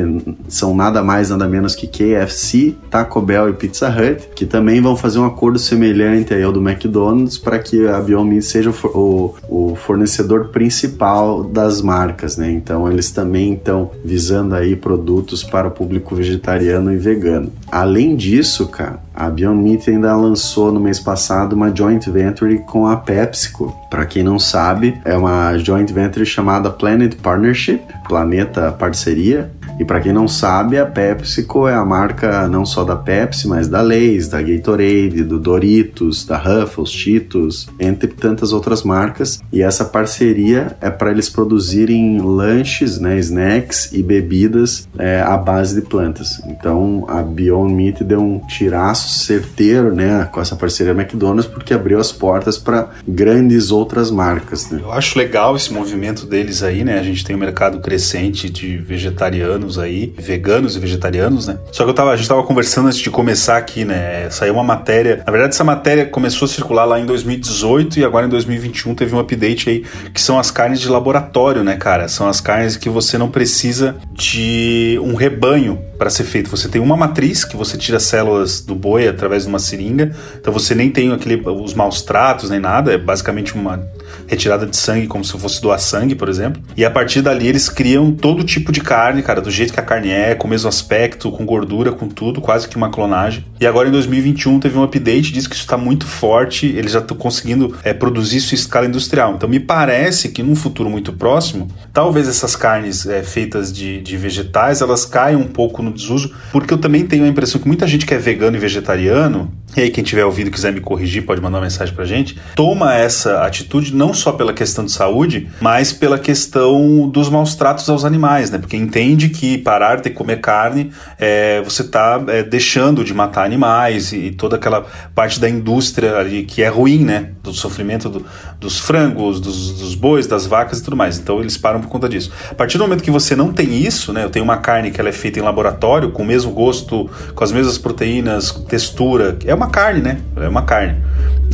são 0.48 0.74
nada 0.74 1.02
mais, 1.02 1.30
nada 1.30 1.48
menos 1.48 1.74
que 1.74 1.86
KFC, 1.86 2.74
Taco 2.90 3.20
Bell 3.20 3.50
e 3.50 3.52
Pizza 3.52 3.88
Hut, 3.88 4.28
que 4.34 4.46
também 4.46 4.80
vão 4.80 4.96
fazer 4.96 5.18
um 5.18 5.24
acordo 5.24 5.58
semelhante 5.58 6.34
ao 6.34 6.52
do 6.52 6.60
McDonald's 6.60 7.38
para 7.38 7.58
que 7.58 7.86
a 7.86 8.00
Beyond 8.00 8.42
seja 8.42 8.70
o, 8.70 9.34
o, 9.48 9.74
fornecedor 9.76 10.48
principal 10.48 11.44
das 11.44 11.80
marcas, 11.80 12.36
né? 12.36 12.50
Então 12.50 12.90
eles 12.90 13.10
também 13.10 13.54
estão 13.54 13.90
visando 14.04 14.54
aí 14.54 14.76
produtos 14.76 15.42
para 15.42 15.68
o 15.68 15.70
público 15.70 16.14
vegetariano 16.14 16.92
e 16.92 16.96
vegano. 16.96 17.52
Além 17.70 18.16
disso, 18.16 18.66
cara, 18.68 19.00
a 19.18 19.28
Beyond 19.28 19.60
Meat 19.60 19.90
ainda 19.90 20.14
lançou 20.14 20.70
no 20.70 20.78
mês 20.78 21.00
passado 21.00 21.54
uma 21.54 21.74
joint 21.74 22.08
venture 22.08 22.60
com 22.60 22.86
a 22.86 22.96
PepsiCo. 22.96 23.74
Para 23.90 24.06
quem 24.06 24.22
não 24.22 24.38
sabe, 24.38 24.96
é 25.04 25.16
uma 25.16 25.58
joint 25.58 25.92
venture 25.92 26.24
chamada 26.24 26.70
Planet 26.70 27.16
Partnership, 27.16 27.80
Planeta 28.06 28.70
Parceria, 28.70 29.50
e 29.78 29.84
para 29.84 30.00
quem 30.00 30.12
não 30.12 30.26
sabe, 30.26 30.78
a 30.78 30.84
PepsiCo 30.84 31.68
é 31.68 31.74
a 31.74 31.84
marca 31.84 32.48
não 32.48 32.66
só 32.66 32.84
da 32.84 32.96
Pepsi, 32.96 33.46
mas 33.46 33.68
da 33.68 33.80
Lay's, 33.80 34.28
da 34.28 34.42
Gatorade, 34.42 35.22
do 35.22 35.38
Doritos, 35.38 36.24
da 36.24 36.36
Ruffles, 36.36 36.90
Cheetos, 36.90 37.68
entre 37.78 38.08
tantas 38.08 38.52
outras 38.52 38.82
marcas. 38.82 39.40
E 39.52 39.62
essa 39.62 39.84
parceria 39.84 40.76
é 40.80 40.90
para 40.90 41.10
eles 41.10 41.28
produzirem 41.28 42.20
lanches, 42.20 42.98
né, 42.98 43.18
snacks 43.18 43.92
e 43.92 44.02
bebidas 44.02 44.88
é, 44.98 45.20
à 45.20 45.36
base 45.36 45.80
de 45.80 45.86
plantas. 45.86 46.40
Então 46.46 47.04
a 47.08 47.22
Beyond 47.22 47.72
Meat 47.72 48.04
deu 48.04 48.20
um 48.20 48.40
tiraço 48.46 49.24
certeiro, 49.24 49.94
né, 49.94 50.28
com 50.32 50.40
essa 50.40 50.56
parceria 50.56 50.92
McDonald's, 50.92 51.46
porque 51.46 51.72
abriu 51.72 51.98
as 51.98 52.10
portas 52.10 52.58
para 52.58 52.90
grandes 53.06 53.70
outras 53.70 54.10
marcas. 54.10 54.70
Né? 54.70 54.80
Eu 54.82 54.92
acho 54.92 55.18
legal 55.18 55.54
esse 55.54 55.72
movimento 55.72 56.26
deles 56.26 56.62
aí, 56.62 56.84
né? 56.84 56.98
A 56.98 57.02
gente 57.02 57.24
tem 57.24 57.36
um 57.36 57.38
mercado 57.38 57.80
crescente 57.80 58.50
de 58.50 58.76
vegetarianos 58.76 59.57
veganos 59.58 59.78
aí, 59.78 60.14
veganos 60.16 60.76
e 60.76 60.78
vegetarianos, 60.78 61.48
né? 61.48 61.58
Só 61.72 61.84
que 61.84 61.90
eu 61.90 61.94
tava, 61.94 62.12
a 62.12 62.16
gente 62.16 62.28
tava 62.28 62.42
conversando 62.44 62.86
antes 62.86 62.98
de 62.98 63.10
começar 63.10 63.56
aqui, 63.56 63.84
né? 63.84 64.30
Saiu 64.30 64.54
uma 64.54 64.62
matéria. 64.62 65.22
Na 65.26 65.32
verdade, 65.32 65.54
essa 65.54 65.64
matéria 65.64 66.06
começou 66.06 66.46
a 66.46 66.48
circular 66.48 66.84
lá 66.84 67.00
em 67.00 67.04
2018 67.04 67.98
e 67.98 68.04
agora 68.04 68.26
em 68.26 68.28
2021 68.28 68.94
teve 68.94 69.14
um 69.14 69.18
update 69.18 69.68
aí 69.68 69.84
que 70.14 70.20
são 70.20 70.38
as 70.38 70.50
carnes 70.50 70.80
de 70.80 70.88
laboratório, 70.88 71.64
né, 71.64 71.76
cara? 71.76 72.08
São 72.08 72.28
as 72.28 72.40
carnes 72.40 72.76
que 72.76 72.88
você 72.88 73.18
não 73.18 73.30
precisa 73.30 73.96
de 74.12 74.98
um 75.02 75.14
rebanho 75.14 75.78
para 75.98 76.10
ser 76.10 76.24
feito. 76.24 76.48
Você 76.48 76.68
tem 76.68 76.80
uma 76.80 76.96
matriz 76.96 77.44
que 77.44 77.56
você 77.56 77.76
tira 77.76 77.98
células 77.98 78.60
do 78.60 78.74
boi 78.74 79.08
através 79.08 79.42
de 79.42 79.48
uma 79.48 79.58
seringa, 79.58 80.14
então 80.40 80.52
você 80.52 80.74
nem 80.74 80.90
tem 80.90 81.12
aquele, 81.12 81.42
os 81.44 81.74
maus 81.74 82.02
tratos 82.02 82.50
nem 82.50 82.60
nada, 82.60 82.92
é 82.92 82.98
basicamente 82.98 83.54
uma 83.54 83.82
retirada 84.28 84.66
de 84.66 84.76
sangue, 84.76 85.06
como 85.06 85.24
se 85.24 85.32
fosse 85.38 85.60
doar 85.60 85.80
sangue, 85.80 86.14
por 86.14 86.28
exemplo. 86.28 86.62
E 86.76 86.84
a 86.84 86.90
partir 86.90 87.22
dali 87.22 87.48
eles 87.48 87.68
criam 87.68 88.12
todo 88.12 88.44
tipo 88.44 88.70
de 88.70 88.80
carne, 88.80 89.22
cara, 89.22 89.40
do 89.40 89.50
jeito 89.50 89.72
que 89.72 89.80
a 89.80 89.82
carne 89.82 90.10
é, 90.10 90.34
com 90.34 90.46
o 90.46 90.50
mesmo 90.50 90.68
aspecto, 90.68 91.30
com 91.32 91.44
gordura, 91.44 91.90
com 91.92 92.08
tudo, 92.08 92.40
quase 92.40 92.68
que 92.68 92.76
uma 92.76 92.90
clonagem. 92.90 93.44
E 93.60 93.66
agora 93.66 93.88
em 93.88 93.92
2021 93.92 94.60
teve 94.60 94.78
um 94.78 94.82
update, 94.82 95.32
diz 95.32 95.46
que 95.46 95.54
isso 95.54 95.64
está 95.64 95.76
muito 95.76 96.06
forte, 96.06 96.66
eles 96.66 96.92
já 96.92 96.98
estão 96.98 97.16
conseguindo 97.16 97.74
é, 97.82 97.92
produzir 97.92 98.36
isso 98.36 98.54
em 98.54 98.58
escala 98.58 98.86
industrial. 98.86 99.34
Então 99.34 99.48
me 99.48 99.58
parece 99.58 100.28
que 100.28 100.42
num 100.42 100.54
futuro 100.54 100.90
muito 100.90 101.12
próximo, 101.12 101.68
talvez 101.92 102.28
essas 102.28 102.54
carnes 102.54 103.06
é, 103.06 103.22
feitas 103.22 103.72
de, 103.72 104.00
de 104.00 104.16
vegetais, 104.16 104.80
elas 104.80 105.04
caiam 105.04 105.40
um 105.40 105.48
pouco 105.48 105.82
no 105.82 105.92
desuso, 105.92 106.34
porque 106.52 106.72
eu 106.72 106.78
também 106.78 107.06
tenho 107.06 107.24
a 107.24 107.28
impressão 107.28 107.60
que 107.60 107.66
muita 107.66 107.86
gente 107.86 108.04
que 108.04 108.14
é 108.14 108.18
vegano 108.18 108.56
e 108.56 108.60
vegetariano 108.60 109.50
e 109.76 109.82
aí 109.82 109.90
quem 109.90 110.02
tiver 110.02 110.24
ouvido 110.24 110.50
quiser 110.50 110.72
me 110.72 110.80
corrigir 110.80 111.24
pode 111.24 111.40
mandar 111.40 111.58
uma 111.58 111.64
mensagem 111.64 111.94
pra 111.94 112.04
gente, 112.04 112.38
toma 112.54 112.94
essa 112.94 113.42
atitude 113.42 113.94
não 113.94 114.14
só 114.14 114.32
pela 114.32 114.52
questão 114.52 114.84
de 114.84 114.92
saúde, 114.92 115.48
mas 115.60 115.92
pela 115.92 116.18
questão 116.18 117.08
dos 117.08 117.28
maus 117.28 117.54
tratos 117.54 117.88
aos 117.88 118.04
animais, 118.04 118.50
né? 118.50 118.58
Porque 118.58 118.76
entende 118.76 119.28
que 119.28 119.58
parar 119.58 120.00
de 120.00 120.10
comer 120.10 120.40
carne, 120.40 120.90
é, 121.18 121.60
você 121.62 121.84
tá 121.84 122.22
é, 122.28 122.42
deixando 122.42 123.04
de 123.04 123.12
matar 123.12 123.44
animais 123.44 124.12
e, 124.12 124.16
e, 124.16 124.30
toda 124.30 124.56
aquela 124.56 124.86
parte 125.14 125.38
da 125.38 125.48
indústria 125.48 126.16
ali 126.16 126.44
que 126.44 126.62
é 126.62 126.68
ruim, 126.68 127.04
né? 127.04 127.30
Do 127.42 127.52
sofrimento 127.52 128.08
do, 128.08 128.24
dos 128.58 128.78
frangos, 128.78 129.38
dos, 129.38 129.72
dos 129.72 129.94
bois, 129.94 130.26
das 130.26 130.46
vacas 130.46 130.78
e 130.78 130.82
tudo 130.82 130.96
mais. 130.96 131.18
Então 131.18 131.40
eles 131.40 131.56
param 131.56 131.80
por 131.80 131.88
conta 131.88 132.08
disso. 132.08 132.32
A 132.50 132.54
partir 132.54 132.78
do 132.78 132.84
momento 132.84 133.02
que 133.02 133.10
você 133.10 133.36
não 133.36 133.52
tem 133.52 133.82
isso, 133.82 134.12
né? 134.12 134.24
Eu 134.24 134.30
tenho 134.30 134.44
uma 134.44 134.56
carne 134.56 134.90
que 134.90 135.00
ela 135.00 135.10
é 135.10 135.12
feita 135.12 135.38
em 135.38 135.42
laboratório, 135.42 136.10
com 136.10 136.22
o 136.22 136.26
mesmo 136.26 136.52
gosto, 136.52 137.08
com 137.34 137.44
as 137.44 137.52
mesmas 137.52 137.76
proteínas, 137.76 138.50
textura, 138.68 139.36
é 139.44 139.57
uma 139.58 139.68
carne, 139.68 140.00
né? 140.00 140.18
É 140.36 140.48
uma 140.48 140.62
carne. 140.62 140.96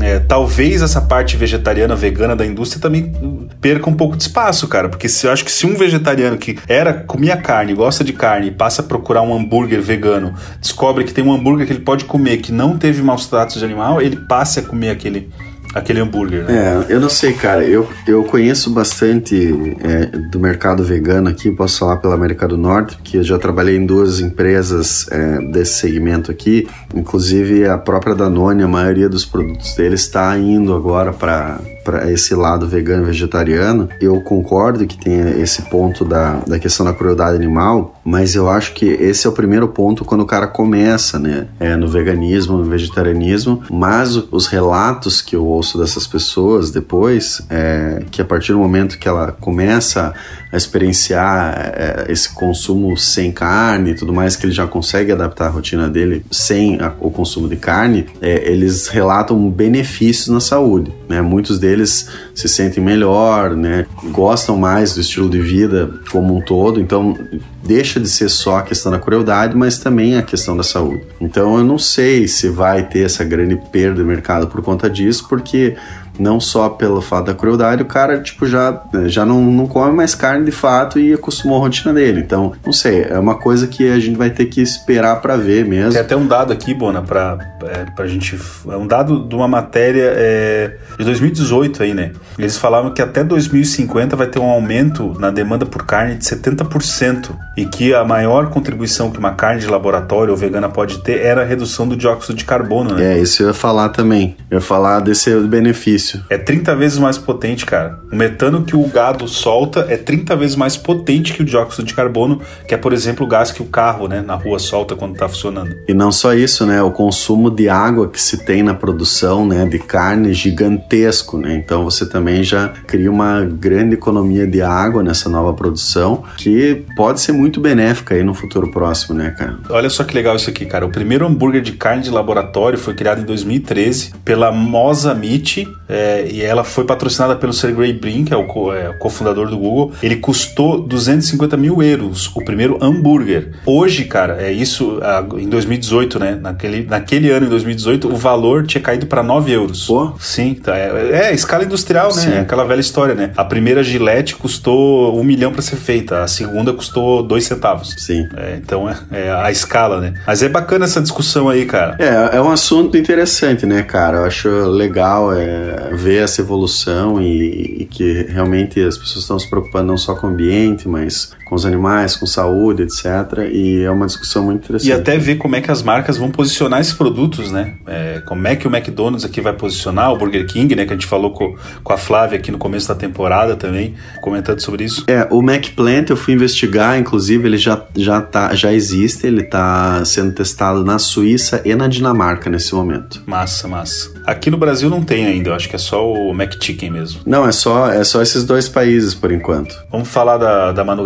É, 0.01 0.19
talvez 0.19 0.83
essa 0.83 1.01
parte 1.01 1.37
vegetariana, 1.37 1.95
vegana 1.95 2.35
da 2.35 2.45
indústria 2.45 2.81
também 2.81 3.13
perca 3.61 3.89
um 3.89 3.95
pouco 3.95 4.17
de 4.17 4.25
espaço, 4.25 4.69
cara. 4.69 4.89
Porque 4.89 5.09
se, 5.09 5.27
eu 5.27 5.33
acho 5.33 5.45
que 5.45 5.51
se 5.51 5.67
um 5.67 5.75
vegetariano 5.75 6.37
que 6.37 6.59
era 6.69 6.93
comia 6.93 7.37
carne, 7.37 7.75
gosta 7.75 8.05
de 8.05 8.13
carne, 8.13 8.51
passa 8.51 8.83
a 8.83 8.85
procurar 8.85 9.23
um 9.23 9.35
hambúrguer 9.35 9.81
vegano, 9.81 10.35
descobre 10.61 11.05
que 11.05 11.15
tem 11.15 11.25
um 11.25 11.33
hambúrguer 11.33 11.67
que 11.67 11.73
ele 11.73 11.81
pode 11.81 12.05
comer 12.05 12.39
que 12.39 12.53
não 12.53 12.77
teve 12.77 13.03
maus 13.03 13.27
tratos 13.27 13.59
de 13.59 13.65
animal, 13.65 14.03
ele 14.03 14.17
passe 14.17 14.61
a 14.61 14.63
comer 14.63 14.91
aquele 14.91 15.31
aquele 15.75 16.01
hambúrguer. 16.01 16.45
Né? 16.45 16.85
É, 16.89 16.93
eu 16.95 17.01
não 17.01 17.09
sei, 17.09 17.33
cara. 17.33 17.65
Eu, 17.65 17.89
eu 18.07 18.23
conheço 18.25 18.71
bastante 18.71 19.77
é, 19.83 20.07
do 20.07 20.39
mercado 20.39 20.85
vegano 20.85 21.29
aqui, 21.29 21.51
posso 21.51 21.79
falar 21.79 21.97
pela 21.97 22.15
América 22.15 22.47
do 22.47 22.57
Norte, 22.57 22.97
porque 22.97 23.19
eu 23.19 23.25
já 23.25 23.39
trabalhei 23.39 23.77
em 23.77 23.85
duas 23.85 24.21
empresas 24.21 25.07
é, 25.11 25.39
desse 25.51 25.75
segmento 25.81 26.31
aqui. 26.31 26.69
Inclusive 26.95 27.67
a 27.67 27.77
própria 27.77 28.15
Danone, 28.15 28.63
a 28.63 28.69
maioria 28.69 29.09
dos 29.09 29.25
produtos 29.25 29.75
deles 29.75 30.03
está 30.03 30.37
indo 30.39 30.75
agora 30.75 31.13
para 31.13 31.61
para 31.85 32.11
esse 32.11 32.35
lado 32.35 32.67
vegano 32.67 33.03
e 33.03 33.07
vegetariano, 33.07 33.89
eu 34.01 34.21
concordo 34.23 34.87
que 34.87 34.97
tem 34.97 35.21
esse 35.41 35.63
ponto 35.63 36.05
da, 36.05 36.37
da 36.47 36.59
questão 36.59 36.87
da 36.87 36.95
crueldade 36.95 37.37
animal, 37.37 38.01
mas 38.03 38.35
eu 38.35 38.49
acho 38.49 38.73
que 38.73 38.87
esse 38.87 39.27
é 39.27 39.31
o 39.31 39.33
primeiro 39.33 39.69
ponto 39.69 40.05
quando 40.05 40.23
o 40.23 40.27
cara 40.27 40.47
começa, 40.47 41.19
né? 41.19 41.47
É, 41.61 41.77
no 41.77 41.87
veganismo, 41.87 42.57
no 42.57 42.65
vegetarianismo, 42.65 43.63
mas 43.71 44.17
os 44.17 44.47
relatos 44.47 45.21
que 45.21 45.37
eu 45.37 45.45
ouço 45.45 45.64
dessas 45.73 46.07
pessoas 46.07 46.71
depois, 46.71 47.43
é 47.49 48.03
que 48.11 48.21
a 48.21 48.25
partir 48.25 48.53
do 48.53 48.59
momento 48.59 48.99
que 48.99 49.09
ela 49.09 49.33
começa 49.33 50.13
a 50.53 50.57
experienciar 50.57 51.73
é, 51.75 52.07
esse 52.09 52.33
consumo 52.33 52.97
sem 52.97 53.33
carne 53.33 53.91
e 53.91 53.95
tudo 53.95 54.13
mais, 54.13 54.37
que 54.37 54.47
ele 54.47 54.53
já 54.53 54.67
consegue 54.67 55.13
adaptar 55.13 55.47
a 55.47 55.51
rotina 55.51 55.89
dele 55.89 56.25
sem 56.31 56.81
a, 56.81 56.93
o 57.01 57.11
consumo 57.11 57.49
de 57.49 57.57
carne, 57.57 58.07
é, 58.21 58.51
eles 58.51 58.89
relatam 58.89 59.51
benefícios 59.51 60.29
na 60.29 60.41
saúde. 60.41 60.93
Né? 61.09 61.21
Muitos 61.21 61.59
deles 61.59 62.09
se 62.35 62.49
sentem 62.49 62.83
melhor, 62.83 63.55
né? 63.55 63.87
gostam 64.11 64.57
mais 64.57 64.95
do 64.95 65.01
estilo 65.01 65.29
de 65.29 65.41
vida 65.41 65.91
como 66.11 66.37
um 66.37 66.41
todo, 66.41 66.81
então 66.81 67.17
deixa 67.63 68.01
de 68.01 68.09
ser 68.09 68.29
só 68.29 68.59
a 68.59 68.63
questão 68.63 68.91
da 68.91 68.99
crueldade, 68.99 69.57
mas 69.57 69.79
também 69.79 70.17
a 70.17 70.23
questão 70.23 70.57
da 70.57 70.63
saúde. 70.63 71.03
Então 71.21 71.59
eu 71.59 71.65
não 71.65 71.79
sei 71.79 72.27
se 72.29 72.49
vai 72.49 72.87
ter 72.89 73.05
essa 73.05 73.25
grande 73.25 73.57
perda 73.71 74.03
de 74.03 74.05
mercado 74.05 74.47
por 74.47 74.63
conta 74.63 74.89
disso, 74.89 75.27
porque 75.29 75.77
não 76.19 76.41
só 76.41 76.69
pelo 76.69 77.01
fato 77.01 77.27
da 77.27 77.35
crueldade, 77.35 77.83
o 77.83 77.87
cara, 77.87 78.21
tipo, 78.21 78.47
já, 78.47 78.83
já 79.07 79.25
não, 79.25 79.41
não 79.41 79.67
come 79.67 79.93
mais 79.93 80.15
carne 80.15 80.45
de 80.45 80.53
fato 80.53 80.99
e 80.99 81.13
acostumou 81.13 81.59
a 81.59 81.61
rotina 81.61 81.93
dele. 81.93 82.21
Então, 82.21 82.53
não 82.65 82.73
sei, 82.73 83.03
é 83.03 83.19
uma 83.19 83.37
coisa 83.37 83.67
que 83.67 83.91
a 83.91 83.99
gente 83.99 84.17
vai 84.17 84.31
ter 84.31 84.47
que 84.47 84.61
esperar 84.61 85.21
para 85.21 85.37
ver 85.37 85.65
mesmo. 85.65 85.93
Tem 85.93 86.01
até 86.01 86.17
um 86.17 86.27
dado 86.27 86.53
aqui, 86.53 86.75
Bona, 86.75 87.03
pra, 87.03 87.39
é, 87.63 87.85
pra 87.95 88.07
gente. 88.07 88.39
É 88.69 88.77
um 88.77 88.87
dado 88.87 89.27
de 89.27 89.35
uma 89.35 89.49
matéria 89.49 90.13
é, 90.15 90.77
de 90.99 91.05
2018 91.05 91.83
aí, 91.83 91.95
né? 91.95 92.13
Eles 92.39 92.57
falavam 92.57 92.93
que 92.93 93.03
até 93.03 93.23
2050 93.23 94.17
vai 94.17 94.27
ter 94.27 94.39
um 94.39 94.49
aumento 94.49 95.15
na 95.19 95.31
demanda 95.31 95.67
por 95.67 95.85
carne 95.85 96.17
de 96.17 96.25
70% 96.25 97.31
e 97.57 97.65
que 97.65 97.95
a 97.95 98.05
maior 98.05 98.51
contribuição 98.51 99.11
que 99.11 99.19
uma 99.19 99.33
carne 99.33 99.61
de 99.61 99.67
laboratório 99.67 100.33
ou 100.33 100.37
vegana 100.37 100.69
pode 100.69 100.99
ter 100.99 101.21
era 101.21 101.43
a 101.43 101.45
redução 101.45 101.87
do 101.87 101.97
dióxido 101.97 102.35
de 102.35 102.45
carbono, 102.45 102.95
né? 102.95 103.15
É, 103.15 103.19
isso 103.19 103.43
eu 103.43 103.49
ia 103.49 103.55
falar 103.55 103.91
também. 103.91 104.37
Eu 104.51 104.59
ia 104.59 104.61
falar 104.61 105.01
desse 105.01 105.35
benefício 105.41 106.04
é 106.29 106.39
30 106.39 106.75
vezes 106.77 106.99
mais 106.99 107.19
potente, 107.19 107.65
cara. 107.65 107.99
O 108.11 108.17
metano 108.17 108.65
que 108.65 108.77
o 108.77 108.87
gado 108.87 109.27
solta 109.29 109.87
é 109.89 109.97
30 109.97 110.37
vezes 110.37 110.57
mais 110.57 110.77
potente 110.77 111.33
que 111.33 111.43
o 111.43 111.45
dióxido 111.45 111.85
de 111.85 111.95
carbono, 111.95 112.41
que 112.67 112.75
é, 112.75 112.77
por 112.77 112.93
exemplo, 112.93 113.25
o 113.25 113.29
gás 113.29 113.51
que 113.51 113.63
o 113.63 113.67
carro, 113.67 114.09
né, 114.09 114.21
na 114.21 114.35
rua 114.35 114.59
solta 114.59 114.95
quando 114.95 115.17
tá 115.17 115.29
funcionando. 115.29 115.75
E 115.89 115.95
não 115.95 116.13
só 116.13 116.35
isso, 116.35 116.67
né? 116.67 116.83
O 116.83 116.91
consumo 116.91 117.51
de 117.51 117.69
água 117.69 118.09
que 118.09 118.21
se 118.21 118.45
tem 118.45 118.63
na 118.63 118.75
produção, 118.75 119.47
né, 119.47 119.65
de 119.65 119.79
carne 119.79 120.31
é 120.31 120.33
gigantesco, 120.33 121.39
né? 121.39 121.55
Então 121.55 121.85
você 121.85 122.07
também 122.07 122.43
já 122.43 122.69
cria 122.87 123.11
uma 123.11 123.41
grande 123.43 123.95
economia 123.95 124.47
de 124.47 124.63
água 124.63 125.03
nessa 125.03 125.29
nova 125.29 125.53
produção, 125.53 126.25
que 126.37 126.85
pode 126.97 127.21
ser 127.21 127.33
muito 127.33 127.61
benéfica 127.61 128.15
aí 128.15 128.23
no 128.23 128.35
futuro 128.35 128.71
próximo, 128.71 129.17
né, 129.17 129.31
cara? 129.31 129.59
Olha 129.71 129.91
só 129.91 130.05
que 130.05 130.15
legal 130.15 130.37
isso 130.37 130.51
aqui, 130.51 130.67
cara. 130.67 130.87
O 130.87 130.91
primeiro 130.91 131.27
hambúrguer 131.27 131.63
de 131.63 131.73
carne 131.73 132.03
de 132.03 132.11
laboratório 132.11 132.79
foi 132.79 132.95
criado 132.95 133.21
em 133.21 133.25
2013 133.25 134.13
pela 134.25 134.53
Mosa 134.53 135.15
Meat, 135.15 135.67
é, 135.95 136.27
e 136.29 136.43
ela 136.43 136.65
foi 136.65 136.85
patrocinada 136.85 137.37
pelo 137.37 137.53
Sergey 137.53 137.93
Brin, 137.93 138.25
que 138.25 138.35
é 138.35 138.37
o, 138.37 138.73
é, 138.73 138.93
cofundador 138.95 139.49
do 139.49 139.57
Google. 139.57 139.93
Ele 140.03 140.17
custou 140.17 140.81
250 140.81 141.57
mil 141.57 141.81
euros, 141.81 142.31
o 142.35 142.45
primeiro 142.45 142.77
hambúrguer. 142.83 143.53
Hoje, 143.65 144.05
cara, 144.05 144.43
é 144.43 144.51
isso 144.51 144.99
em 145.39 145.49
2018, 145.49 146.19
né? 146.19 146.39
Naquele, 146.41 146.85
naquele 146.85 147.31
ano, 147.31 147.47
em 147.47 147.49
2018, 147.49 148.13
o 148.13 148.17
valor 148.17 148.67
tinha 148.67 148.83
caído 148.83 149.07
para 149.07 149.23
9 149.23 149.53
euros. 149.53 149.87
Pô. 149.87 150.15
Sim, 150.19 150.55
tá, 150.55 150.77
é, 150.77 151.29
é 151.29 151.35
escala 151.35 151.63
industrial, 151.63 152.09
né? 152.09 152.23
Sim. 152.23 152.33
É 152.33 152.41
aquela 152.41 152.65
velha 152.65 152.81
história, 152.81 153.15
né? 153.15 153.31
A 153.37 153.45
primeira 153.45 153.85
Gillette 153.85 154.35
custou 154.35 155.17
um 155.17 155.23
milhão 155.23 155.53
para 155.53 155.63
ser 155.63 155.77
feita, 155.77 156.25
a 156.25 156.27
segunda 156.27 156.73
custou 156.73 157.23
dois 157.23 157.45
centavos. 157.45 157.95
Sim. 157.99 158.29
É, 158.37 158.59
então 158.61 158.91
é, 158.91 158.97
é, 159.13 159.31
a 159.31 159.51
escala, 159.53 160.01
né? 160.01 160.15
Mas 160.27 160.43
é 160.43 160.49
bacana 160.49 160.87
essa 160.87 161.01
discussão 161.01 161.49
aí, 161.49 161.65
cara. 161.67 161.97
É, 162.01 162.37
é 162.37 162.41
um 162.41 162.51
assunto 162.51 162.97
interessante, 162.97 163.65
né, 163.65 163.83
cara? 163.83 164.19
Eu 164.19 164.25
acho 164.25 164.49
legal. 164.49 165.33
É 165.33 165.84
ver 165.93 166.23
essa 166.23 166.41
evolução 166.41 167.21
e, 167.21 167.83
e, 167.83 167.85
que 167.85 168.23
realmente 168.25 168.81
as 168.81 168.97
pessoas 168.97 169.25
estão 169.25 169.39
se 169.39 169.49
preocupando 169.49 169.89
não 169.89 169.97
só 169.97 170.15
com 170.15 170.27
o 170.27 170.31
ambiente, 170.31 170.89
mas 170.89 171.33
com 171.55 171.57
os 171.57 171.65
animais, 171.65 172.17
com 172.17 172.27
saúde, 172.27 172.83
etc. 172.83 173.49
E 173.53 173.83
é 173.83 173.91
uma 173.91 174.07
discussão 174.07 174.45
muito 174.45 174.65
interessante. 174.65 174.91
E 174.91 174.93
até 174.93 175.17
ver 175.17 175.37
como 175.37 175.55
é 175.55 175.61
que 175.61 175.71
as 175.71 175.83
marcas 175.85 176.17
vão 176.17 176.29
posicionar 176.29 176.81
esses 176.81 176.93
produtos, 176.93 177.53
né? 177.53 177.75
É, 177.87 178.21
como 178.27 178.47
é 178.49 178.57
que 178.57 178.67
o 178.67 178.75
McDonald's 178.75 179.25
aqui 179.25 179.41
vai 179.41 179.53
posicionar, 179.53 180.13
o 180.13 180.19
Burger 180.19 180.47
King, 180.47 180.75
né? 180.75 180.85
Que 180.85 180.93
a 180.93 180.97
gente 180.97 181.07
falou 181.07 181.31
com, 181.31 181.55
com 181.85 181.93
a 181.93 181.97
Flávia 181.97 182.39
aqui 182.39 182.51
no 182.51 182.59
começo 182.59 182.89
da 182.89 182.95
temporada 182.95 183.55
também, 183.55 183.95
comentando 184.21 184.61
sobre 184.61 184.85
isso. 184.85 185.05
É, 185.07 185.29
o 185.31 185.41
McPlant 185.43 186.11
eu 186.11 186.17
fui 186.17 186.35
investigar, 186.35 186.99
inclusive 186.99 187.47
ele 187.47 187.59
já, 187.59 187.81
já, 187.97 188.21
tá, 188.21 188.53
já 188.55 188.73
existe, 188.73 189.25
ele 189.25 189.43
está 189.43 190.05
sendo 190.05 190.33
testado 190.33 190.85
na 190.85 190.99
Suíça 190.99 191.63
e 191.65 191.73
na 191.77 191.87
Dinamarca 191.87 192.51
nesse 192.51 192.75
momento. 192.75 193.23
Massa, 193.27 193.69
massa. 193.69 194.13
Aqui 194.27 194.51
no 194.51 194.57
Brasil 194.57 194.91
não 194.91 195.05
tem 195.05 195.27
ainda, 195.27 195.51
eu 195.51 195.55
acho 195.55 195.69
que 195.69 195.77
é 195.77 195.79
só 195.79 196.05
o 196.05 196.33
McChicken 196.33 196.91
mesmo. 196.91 197.21
Não, 197.25 197.47
é 197.47 197.53
só, 197.53 197.91
é 197.91 198.03
só 198.03 198.21
esses 198.23 198.45
dois 198.45 198.69
países 198.69 199.15
por 199.15 199.31
enquanto. 199.31 199.77
Vamos 199.93 200.09
falar 200.09 200.39
da, 200.39 200.73
da 200.73 200.83
Manu 200.83 201.05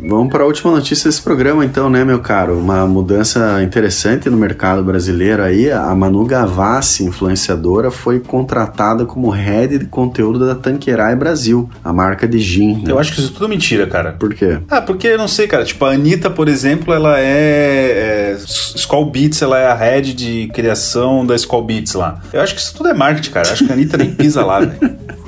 Vamos 0.00 0.30
para 0.30 0.44
a 0.44 0.46
última 0.46 0.72
notícia 0.72 1.08
desse 1.08 1.22
programa 1.22 1.64
então, 1.64 1.88
né, 1.88 2.04
meu 2.04 2.20
caro? 2.20 2.58
Uma 2.58 2.86
mudança 2.86 3.62
interessante 3.62 4.28
no 4.28 4.36
mercado 4.36 4.82
brasileiro 4.82 5.42
aí. 5.42 5.70
A 5.70 5.94
Manu 5.94 6.24
Gavassi, 6.24 7.04
influenciadora, 7.04 7.90
foi 7.90 8.20
contratada 8.20 9.04
como 9.04 9.30
head 9.30 9.78
de 9.78 9.86
conteúdo 9.86 10.46
da 10.46 10.54
Tanqueray 10.54 11.16
Brasil, 11.16 11.68
a 11.82 11.92
marca 11.92 12.26
de 12.26 12.38
gin. 12.38 12.82
Né? 12.82 12.84
Eu 12.92 12.98
acho 12.98 13.12
que 13.12 13.20
isso 13.20 13.30
é 13.30 13.32
tudo 13.34 13.48
mentira, 13.48 13.86
cara. 13.86 14.12
Por 14.12 14.34
quê? 14.34 14.58
Ah, 14.68 14.80
porque 14.80 15.08
eu 15.08 15.18
não 15.18 15.28
sei, 15.28 15.46
cara. 15.46 15.64
Tipo, 15.64 15.84
a 15.84 15.92
Anitta, 15.92 16.30
por 16.30 16.48
exemplo, 16.48 16.92
ela 16.92 17.18
é, 17.18 18.34
é 18.34 18.36
Skull 18.44 19.10
Beats, 19.10 19.42
ela 19.42 19.58
é 19.58 19.66
a 19.66 19.74
head 19.74 20.14
de 20.14 20.48
criação 20.52 21.24
da 21.24 21.34
Skull 21.34 21.64
Beats 21.64 21.94
lá. 21.94 22.20
Eu 22.32 22.40
acho 22.40 22.54
que 22.54 22.60
isso 22.60 22.74
tudo 22.74 22.88
é 22.88 22.94
marketing, 22.94 23.30
cara. 23.30 23.48
Eu 23.48 23.52
acho 23.52 23.64
que 23.64 23.72
a 23.72 23.74
Anitta 23.74 23.96
nem 23.96 24.12
pisa 24.12 24.44
lá, 24.44 24.60
velho. 24.60 24.96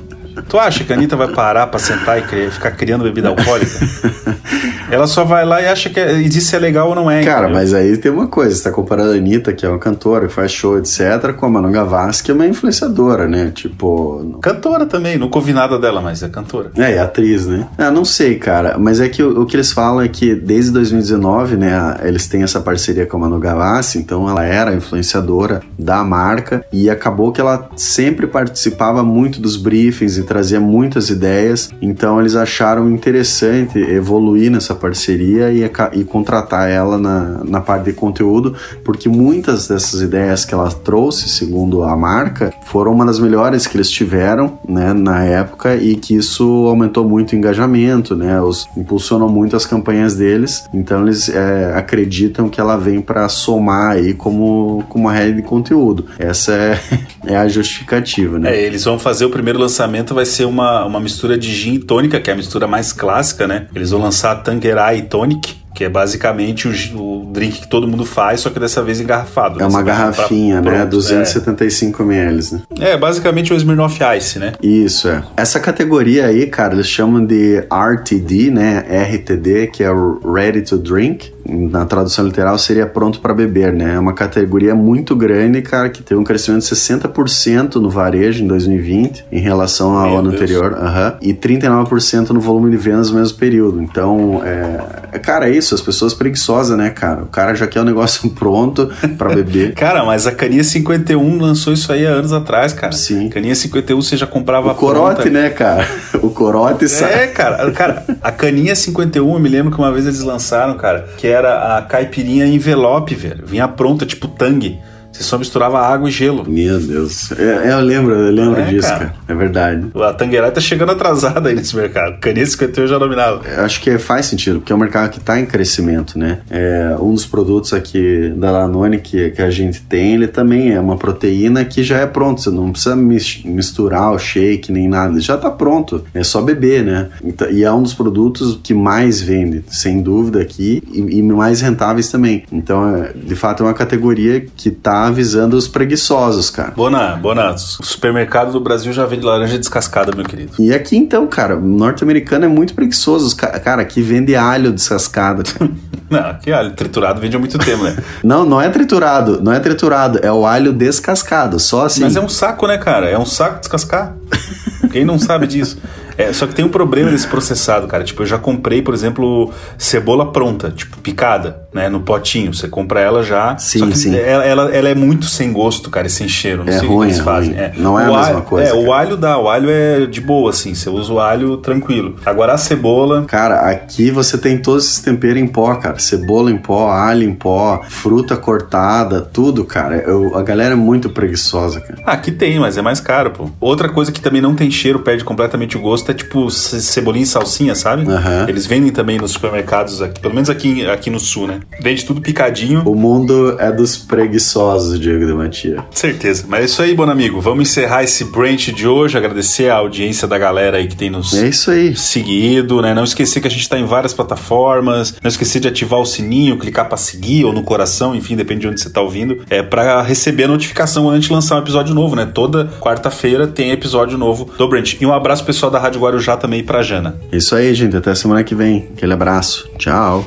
Tu 0.49 0.59
acha 0.59 0.85
que 0.85 0.93
a 0.93 0.97
Anitta 0.97 1.17
vai 1.17 1.29
parar 1.29 1.67
pra 1.67 1.79
sentar 1.79 2.19
e 2.19 2.51
ficar 2.51 2.73
criando 2.73 3.05
bebida 3.05 3.29
alcoólica? 3.29 3.73
Ela 4.91 5.07
só 5.07 5.25
vai 5.25 5.45
lá 5.45 5.61
e 5.63 5.67
acha 5.67 5.89
que 5.91 5.99
é, 5.99 6.21
e 6.21 6.29
diz 6.29 6.45
se 6.45 6.55
é 6.55 6.59
legal 6.59 6.89
ou 6.89 6.95
não 6.95 7.11
é. 7.11 7.25
Cara, 7.25 7.47
entendeu? 7.47 7.55
mas 7.55 7.75
aí 7.75 7.97
tem 7.97 8.13
uma 8.13 8.27
coisa, 8.27 8.55
você 8.55 8.63
tá 8.63 8.71
comparando 8.71 9.13
a 9.13 9.15
Anitta, 9.15 9.53
que 9.53 9.65
é 9.65 9.69
uma 9.69 9.79
cantora, 9.79 10.29
que 10.29 10.33
faz 10.33 10.53
show, 10.53 10.79
etc., 10.79 11.33
com 11.37 11.47
a 11.47 11.49
Manu 11.49 11.71
Gavassi, 11.71 12.23
que 12.23 12.31
é 12.31 12.35
uma 12.35 12.47
influenciadora, 12.47 13.27
né? 13.27 13.51
Tipo. 13.55 14.39
Cantora 14.41 14.87
também, 14.87 15.19
nunca 15.19 15.39
ouvi 15.39 15.53
nada 15.53 15.79
dela, 15.79 16.01
mas 16.01 16.23
é 16.23 16.29
cantora. 16.29 16.71
É, 16.77 16.93
é 16.93 16.99
atriz, 16.99 17.47
né? 17.47 17.67
Ah, 17.79 17.91
não 17.91 18.05
sei, 18.05 18.37
cara. 18.37 18.77
Mas 18.79 19.01
é 19.01 19.09
que 19.09 19.23
o, 19.23 19.43
o, 19.43 19.47
que 19.47 19.57
eles 19.57 19.73
falam 19.73 20.03
é 20.03 20.09
que 20.09 20.35
desde 20.35 20.71
2019, 20.73 21.57
né, 21.57 21.97
eles 22.03 22.29
têm 22.29 22.43
essa 22.43 22.61
parceria 22.61 23.07
com 23.07 23.17
a 23.17 23.21
Manu 23.21 23.39
Gavassi, 23.39 23.99
então 23.99 24.29
ela 24.29 24.45
era 24.45 24.75
influenciadora 24.75 25.63
da 25.79 26.05
marca 26.05 26.65
e 26.73 26.91
acabou 26.91 27.33
que 27.33 27.41
ela 27.41 27.69
sempre 27.75 28.27
participava 28.27 29.03
muito 29.03 29.41
dos 29.41 29.57
briefings, 29.57 30.19
trazia 30.25 30.61
muitas 30.61 31.11
ideias, 31.11 31.71
então 31.81 32.21
eles 32.21 32.35
acharam 32.35 32.91
interessante 32.91 33.79
evoluir 33.79 34.51
nessa 34.51 34.75
parceria 34.75 35.53
e, 35.53 35.63
e 35.93 36.05
contratar 36.05 36.69
ela 36.71 36.99
na, 36.99 37.45
na 37.45 37.61
parte 37.61 37.85
de 37.87 37.93
conteúdo, 37.93 38.55
porque 38.85 39.09
muitas 39.09 39.69
dessas 39.69 40.01
ideias 40.01 40.45
que 40.45 40.55
ela 40.55 40.71
trouxe, 40.71 41.29
segundo 41.29 41.83
a 41.83 41.97
marca, 41.97 42.53
foram 42.65 42.93
uma 42.93 43.05
das 43.05 43.19
melhores 43.19 43.67
que 43.67 43.77
eles 43.77 43.91
tiveram 43.91 44.59
né, 44.67 44.93
na 44.93 45.25
época 45.25 45.77
e 45.77 45.97
que 45.97 46.15
isso 46.15 46.67
aumentou 46.67 47.09
muito 47.09 47.33
o 47.33 47.37
engajamento, 47.37 48.17
né, 48.17 48.41
os, 48.41 48.67
impulsionou 48.77 49.29
muito 49.29 49.57
as 49.57 49.67
campanhas 49.67 50.15
deles, 50.15 50.69
então 50.73 51.03
eles 51.03 51.29
é, 51.29 51.75
acreditam 51.77 52.49
que 52.49 52.61
ela 52.61 52.77
vem 52.77 53.01
para 53.01 53.29
somar 53.29 53.93
aí 53.93 54.15
como, 54.15 54.85
como 54.89 55.05
uma 55.05 55.13
rede 55.13 55.37
de 55.37 55.43
conteúdo. 55.43 56.07
Essa 56.19 56.53
é, 56.53 56.81
é 57.27 57.37
a 57.37 57.49
justificativa, 57.49 58.39
né? 58.39 58.55
É, 58.55 58.63
eles 58.63 58.85
vão 58.85 58.99
fazer 58.99 59.25
o 59.25 59.31
primeiro 59.31 59.59
lançamento, 59.59 60.14
vai 60.15 60.25
ser 60.25 60.45
uma, 60.45 60.85
uma 60.85 61.01
mistura 61.01 61.37
de 61.37 61.53
gin 61.53 61.75
e 61.75 61.79
tônica, 61.79 62.21
que 62.21 62.31
é 62.31 62.33
a 62.33 62.37
mistura 62.37 62.67
mais 62.67 62.93
clássica, 62.93 63.47
né? 63.47 63.69
Eles 63.75 63.91
vão 63.91 64.01
lançar 64.01 64.33
a 64.33 64.37
Tanqueray 64.37 65.03
Tonic, 65.03 65.57
que 65.75 65.83
é 65.83 65.89
basicamente 65.89 66.69
o, 66.69 66.73
o, 66.97 67.25
drink 67.27 67.63
que 67.63 67.69
todo 67.69 67.89
mundo 67.89 68.05
faz, 68.05 68.41
só 68.41 68.51
que 68.51 68.61
dessa 68.61 68.81
vez 68.83 69.01
engarrafado. 69.01 69.57
É 69.57 69.63
né? 69.63 69.69
uma 69.69 69.83
garrafinha, 69.83 70.63
pra, 70.63 70.71
né? 70.71 70.79
Pronto, 70.79 70.91
275 70.93 72.03
é. 72.03 72.07
ml, 72.07 72.53
né? 72.53 72.63
É, 72.81 72.97
basicamente 72.97 73.53
o 73.53 73.57
Smirnoff 73.57 73.99
Ice, 74.17 74.39
né? 74.39 74.53
Isso, 74.63 75.09
é. 75.09 75.23
Essa 75.37 75.59
categoria 75.59 76.27
aí, 76.27 76.47
cara, 76.47 76.75
eles 76.75 76.87
chamam 76.87 77.25
de 77.25 77.59
RTD, 77.59 78.51
né? 78.53 78.85
RTD, 79.13 79.67
que 79.73 79.83
é 79.83 79.89
Ready 80.25 80.63
to 80.63 80.79
Drink 80.79 81.35
na 81.47 81.85
tradução 81.85 82.25
literal 82.25 82.57
seria 82.59 82.87
pronto 82.87 83.21
para 83.21 83.35
beber, 83.35 83.73
né? 83.73 83.95
É 83.95 83.99
uma 83.99 84.15
categoria 84.15 84.75
muito 84.75 85.15
grande, 85.15 85.61
cara, 85.61 85.91
que 85.91 86.03
teve 86.03 86.19
um 86.19 86.25
crescimento 86.25 86.63
de 86.63 86.69
60% 86.69 87.77
no 87.77 87.91
varejo 87.91 88.43
em 88.43 88.47
2020 88.47 89.27
em 89.31 89.41
relação 89.41 89.97
ao 89.97 90.09
Meu 90.09 90.19
ano 90.19 90.31
Deus. 90.31 90.43
anterior, 90.43 90.73
uhum, 90.73 91.13
e 91.21 91.35
39% 91.35 92.31
no 92.31 92.41
volume 92.41 92.71
de 92.71 92.77
vendas 92.77 93.11
no 93.11 93.19
mesmo 93.19 93.39
período. 93.39 93.83
Então, 93.83 94.43
é, 94.45 95.19
cara, 95.19 95.49
é 95.49 95.57
isso, 95.65 95.75
as 95.75 95.81
pessoas 95.81 96.15
preguiçosas, 96.15 96.77
né, 96.77 96.91
cara? 96.91 97.23
O 97.23 97.27
cara 97.27 97.55
já 97.55 97.67
quer 97.67 97.81
o 97.81 97.85
negócio 97.85 98.29
pronto 98.33 98.91
para 99.19 99.35
beber. 99.35 99.75
cara, 99.75 100.05
mas 100.05 100.27
a 100.27 100.33
Caninha 100.33 100.63
51 100.63 101.39
lançou 101.41 101.73
isso 101.73 101.91
aí 101.93 102.07
há 102.07 102.11
anos 102.11 102.33
atrás, 102.33 102.73
cara. 102.73 102.93
Sim. 102.93 103.29
Caninha 103.29 103.55
51 103.55 104.01
você 104.01 104.17
já 104.17 104.27
comprava 104.27 104.71
o 104.71 104.75
corote, 104.75 105.23
pronta. 105.23 105.31
né, 105.31 105.51
cara? 105.51 105.89
O 106.23 106.31
corote 106.31 106.89
sai. 106.89 107.25
É, 107.25 107.27
cara, 107.29 107.71
cara, 107.73 108.05
a 108.23 108.31
Caninha 108.31 108.75
51, 108.75 109.33
eu 109.35 109.41
me 109.41 109.49
lembro 109.49 109.73
que 109.73 109.79
uma 109.79 109.91
vez 109.91 110.07
eles 110.07 110.21
lançaram, 110.21 110.77
cara, 110.77 111.09
que 111.17 111.27
era 111.27 111.79
a 111.79 111.83
caipirinha 111.83 112.47
envelope, 112.47 113.15
velho. 113.15 113.45
Vinha 113.47 113.67
pronta, 113.67 114.05
tipo 114.07 114.29
tangue. 114.29 114.81
Você 115.15 115.23
só 115.23 115.39
misturava 115.39 115.79
água 115.79 116.09
e 116.09 116.13
gelo. 116.13 116.45
Meu 116.47 116.81
Deus. 116.81 117.31
É, 117.33 117.73
eu 117.73 117.81
lembro, 117.81 118.15
eu 118.15 118.33
lembro 118.33 118.61
é, 118.61 118.65
disso, 118.65 118.89
cara. 118.89 118.99
cara. 118.99 119.15
É 119.29 119.35
verdade. 119.35 119.87
A 119.95 120.13
Tangueray 120.13 120.51
tá 120.51 120.61
chegando 120.61 120.91
atrasada 120.91 121.49
aí 121.49 121.55
nesse 121.55 121.77
mercado. 121.77 122.19
Canis 122.19 122.51
51 122.51 122.87
já 122.89 122.99
dominava. 122.99 123.43
Eu 123.47 123.65
acho 123.65 123.81
que 123.81 123.97
faz 123.97 124.27
sentido, 124.27 124.59
porque 124.59 124.73
é 124.73 124.77
um 124.77 124.79
mercado 124.79 125.11
que 125.11 125.21
tá 125.21 125.39
em 125.39 125.47
crescimento, 125.47 126.19
né? 126.19 126.41
É, 126.51 126.97
um 127.01 127.15
dos 127.15 127.25
produtos 127.25 127.73
aqui 127.73 128.33
da 128.37 128.51
Lanone 128.51 128.99
que, 128.99 129.31
que 129.31 129.41
a 129.41 129.51
gente 129.51 129.83
tem, 129.83 130.15
ele 130.15 130.27
também 130.27 130.73
é 130.73 130.81
uma 130.81 130.97
proteína 130.97 131.65
que 131.65 131.85
já 131.85 131.99
é 131.99 132.07
pronto. 132.07 132.41
Você 132.41 132.51
não 132.51 132.73
precisa 132.73 132.97
misturar 132.97 134.13
o 134.13 134.19
shake 134.19 134.73
nem 134.73 134.89
nada. 134.89 135.21
Já 135.21 135.37
tá 135.37 135.51
pronto. 135.51 136.05
É 136.13 136.25
só 136.25 136.43
beber, 136.43 136.83
né? 136.83 137.09
Então, 137.23 137.49
e 137.49 137.63
é 137.63 137.73
um 137.73 137.83
dos 137.83 137.95
produtos 137.95 138.59
que 138.61 138.75
mais 138.75 139.21
vende, 139.21 139.65
sem 139.69 140.03
dúvida, 140.03 140.41
aqui. 140.41 140.83
E, 140.93 141.19
e 141.19 141.23
mais 141.23 141.61
rentáveis 141.61 142.09
também. 142.11 142.43
Então, 142.51 142.97
é, 142.97 143.13
de 143.15 143.37
fato, 143.37 143.63
é 143.63 143.67
uma 143.67 143.75
categoria 143.75 144.45
que 144.57 144.71
tá 144.71 145.04
avisando 145.07 145.57
os 145.57 145.69
preguiçosos, 145.69 146.51
cara. 146.51 146.73
Bona, 146.75 147.17
Bona, 147.17 147.53
o 147.53 147.59
supermercado 147.59 148.53
do 148.53 148.61
Brasil 148.61 148.93
já 148.93 149.07
vende 149.07 149.25
laranja 149.25 149.59
descascada, 149.59 150.13
meu 150.15 150.25
querido. 150.25 150.53
E 150.59 150.73
aqui 150.73 150.97
então, 150.97 151.27
cara, 151.27 151.57
o 151.57 151.61
norte-americano 151.61 152.45
é 152.45 152.49
muito 152.49 152.75
preguiçoso. 152.75 153.35
Cara, 153.37 153.83
aqui 153.83 154.03
vende 154.03 154.35
alho 154.35 154.73
descascado. 154.73 155.43
não, 156.11 156.21
aqui 156.21 156.53
alho 156.53 156.73
triturado 156.73 157.21
vende 157.21 157.37
há 157.37 157.39
muito 157.39 157.59
tempo, 157.59 157.85
né? 157.85 157.97
não, 158.23 158.45
não 158.45 158.61
é 158.61 158.69
triturado, 158.69 159.41
não 159.43 159.53
é 159.53 159.61
triturado, 159.61 160.19
é 160.23 160.33
o 160.33 160.47
alho 160.47 160.73
descascado, 160.73 161.59
só 161.59 161.87
assim. 161.87 162.03
Mas 162.03 162.17
é 162.17 162.21
um 162.21 162.29
saco, 162.29 162.67
né, 162.67 162.79
cara? 162.79 163.09
É 163.09 163.19
um 163.19 163.27
saco 163.27 163.61
descascar. 163.61 164.15
Quem 164.91 165.05
não 165.05 165.19
sabe 165.19 165.47
disso? 165.47 165.79
É, 166.17 166.33
só 166.33 166.47
que 166.47 166.55
tem 166.55 166.65
um 166.65 166.69
problema 166.69 167.11
nesse 167.11 167.27
processado, 167.27 167.87
cara. 167.87 168.05
Tipo, 168.05 168.23
eu 168.23 168.27
já 168.27 168.39
comprei, 168.39 168.83
por 168.83 168.95
exemplo, 168.95 169.53
cebola 169.79 170.33
pronta, 170.33 170.71
tipo, 170.71 170.99
picada, 170.99 171.63
né? 171.73 171.89
No 171.89 172.01
potinho. 172.01 172.53
Você 172.55 172.69
compra 172.69 173.01
ela 173.01 173.23
já. 173.23 173.57
Sim, 173.59 173.93
sim. 173.95 174.17
Ela, 174.17 174.45
ela, 174.45 174.75
ela, 174.75 174.89
é 174.89 174.95
muito 174.95 175.27
sem 175.27 175.53
gosto, 175.53 175.91
cara, 175.91 176.07
e 176.07 176.11
sem 176.11 176.29
cheiro. 176.29 176.65
Não 176.65 176.73
é 176.73 176.79
sei 176.79 176.89
ruim, 176.89 176.97
o 176.97 177.01
que 177.01 177.07
eles 177.07 177.19
é 177.19 177.23
fazem. 177.23 177.55
É. 177.55 177.73
Não 177.77 177.99
é 177.99 178.09
o 178.09 178.15
a 178.15 178.19
mesma 178.19 178.41
coisa. 178.43 178.69
É, 178.69 178.73
cara. 178.73 178.83
o 178.83 178.93
alho 178.93 179.17
dá. 179.17 179.39
O 179.39 179.49
alho 179.49 179.71
é 179.71 180.07
de 180.07 180.21
boa, 180.21 180.51
assim. 180.51 180.75
Você 180.75 180.89
usa 180.89 181.13
o 181.13 181.21
alho 181.21 181.57
tranquilo. 181.59 182.17
Agora 182.25 182.55
a 182.55 182.59
cebola. 182.59 183.25
Cara, 183.25 183.71
aqui 183.71 184.11
você 184.11 184.39
tem 184.39 184.59
todos 184.59 184.85
esses 184.85 185.01
temperos 185.01 185.41
em 185.41 185.47
pó, 185.47 185.75
cara. 185.77 185.99
Cebola 185.99 186.51
em 186.51 186.59
pó, 186.59 186.91
alho 186.91 187.25
em 187.25 187.35
pó, 187.35 187.83
fruta 187.89 188.37
cortada, 188.37 189.21
tudo, 189.21 189.65
cara. 189.65 189.97
Eu, 189.97 190.37
a 190.37 190.43
galera 190.43 190.73
é 190.73 190.77
muito 190.77 191.11
preguiçosa, 191.11 191.81
cara. 191.81 192.01
Ah, 192.05 192.13
aqui 192.13 192.31
tem, 192.31 192.59
mas 192.59 192.77
é 192.77 192.83
mais 192.83 193.01
caro, 193.01 193.31
pô. 193.31 193.51
Outra 193.61 193.89
coisa 193.89 194.13
que 194.13 194.21
também 194.21 194.41
não 194.41 194.55
tem 194.55 194.71
cheiro, 194.71 195.01
perde 195.01 195.25
completamente 195.25 195.77
o 195.77 195.81
gosto, 195.81 196.04
é 196.11 196.15
tipo 196.15 196.51
cebolinha 196.51 197.25
e 197.25 197.27
salsinha, 197.27 197.75
sabe? 197.75 198.05
Uhum. 198.05 198.49
Eles 198.49 198.67
vendem 198.67 198.91
também 198.91 199.19
nos 199.19 199.33
supermercados 199.33 200.03
aqui, 200.03 200.21
pelo 200.21 200.35
menos 200.35 200.51
aqui, 200.51 200.87
aqui 200.87 201.11
no 201.11 201.21
sul, 201.21 201.47
né? 201.47 201.61
Vende 201.81 202.05
tudo 202.05 202.21
picadinho. 202.21 202.83
O 202.85 202.95
mundo 202.95 203.57
é 203.59 203.71
dos 203.71 203.97
preguiçosos, 203.97 204.99
Diego 204.99 205.27
de 205.27 205.35
Matia. 205.35 205.85
Certeza. 205.91 206.45
Mas 206.49 206.61
é 206.61 206.65
isso 206.65 206.83
aí, 206.83 206.95
bom 206.95 207.05
amigo. 207.05 207.41
Vamos 207.41 207.69
encerrar 207.69 208.03
esse 208.03 208.25
branch 208.25 208.73
de 208.73 208.87
hoje, 208.87 209.17
agradecer 209.17 209.71
a 209.71 209.77
audiência 209.77 210.27
da 210.27 210.39
galera 210.39 210.79
aí 210.79 210.87
que 210.87 210.97
tem 210.97 211.11
nos 211.11 211.35
é 211.35 211.49
isso 211.49 211.71
aí. 211.71 211.97
seguido, 211.97 212.81
né? 212.81 212.95
Não 212.95 213.05
esquecer 213.05 213.41
que 213.41 213.47
a 213.47 213.51
gente 213.51 213.69
tá 213.69 213.79
em 213.79 213.85
várias 213.85 214.13
plataformas, 214.13 215.15
não 215.23 215.29
esquecer 215.29 215.61
de 215.61 215.69
ativar 215.69 216.01
o 216.01 216.07
sininho, 216.07 216.59
clicar 216.59 216.89
para 216.89 216.97
seguir 216.97 217.45
ou 217.45 217.53
no 217.53 217.63
coração, 217.63 218.15
enfim, 218.15 218.37
depende 218.37 218.63
de 218.63 218.69
onde 218.69 218.81
você 218.81 218.91
tá 218.91 219.01
ouvindo, 219.01 219.43
é 219.51 219.63
para 219.63 220.03
receber 220.03 220.45
a 220.45 220.49
notificação 220.49 221.09
antes 221.09 221.29
de 221.29 221.35
lançar 221.35 221.57
um 221.57 221.59
episódio 221.59 221.95
novo, 221.95 222.17
né? 222.17 222.27
Toda 222.33 222.67
quarta-feira 222.81 223.47
tem 223.47 223.71
episódio 223.71 224.17
novo 224.19 224.51
do 224.57 224.69
Branch. 224.69 224.97
E 225.01 225.07
um 225.07 225.13
abraço 225.13 225.45
pessoal 225.45 225.71
da 225.71 225.79
Rádio 225.79 225.94
Guarujá 225.99 226.37
também 226.37 226.63
pra 226.63 226.83
Jana. 226.83 227.17
Isso 227.33 227.55
aí, 227.55 227.75
gente. 227.75 227.97
Até 227.97 228.15
semana 228.15 228.43
que 228.45 228.55
vem. 228.55 228.89
Aquele 228.97 229.13
abraço. 229.13 229.69
Tchau. 229.79 230.25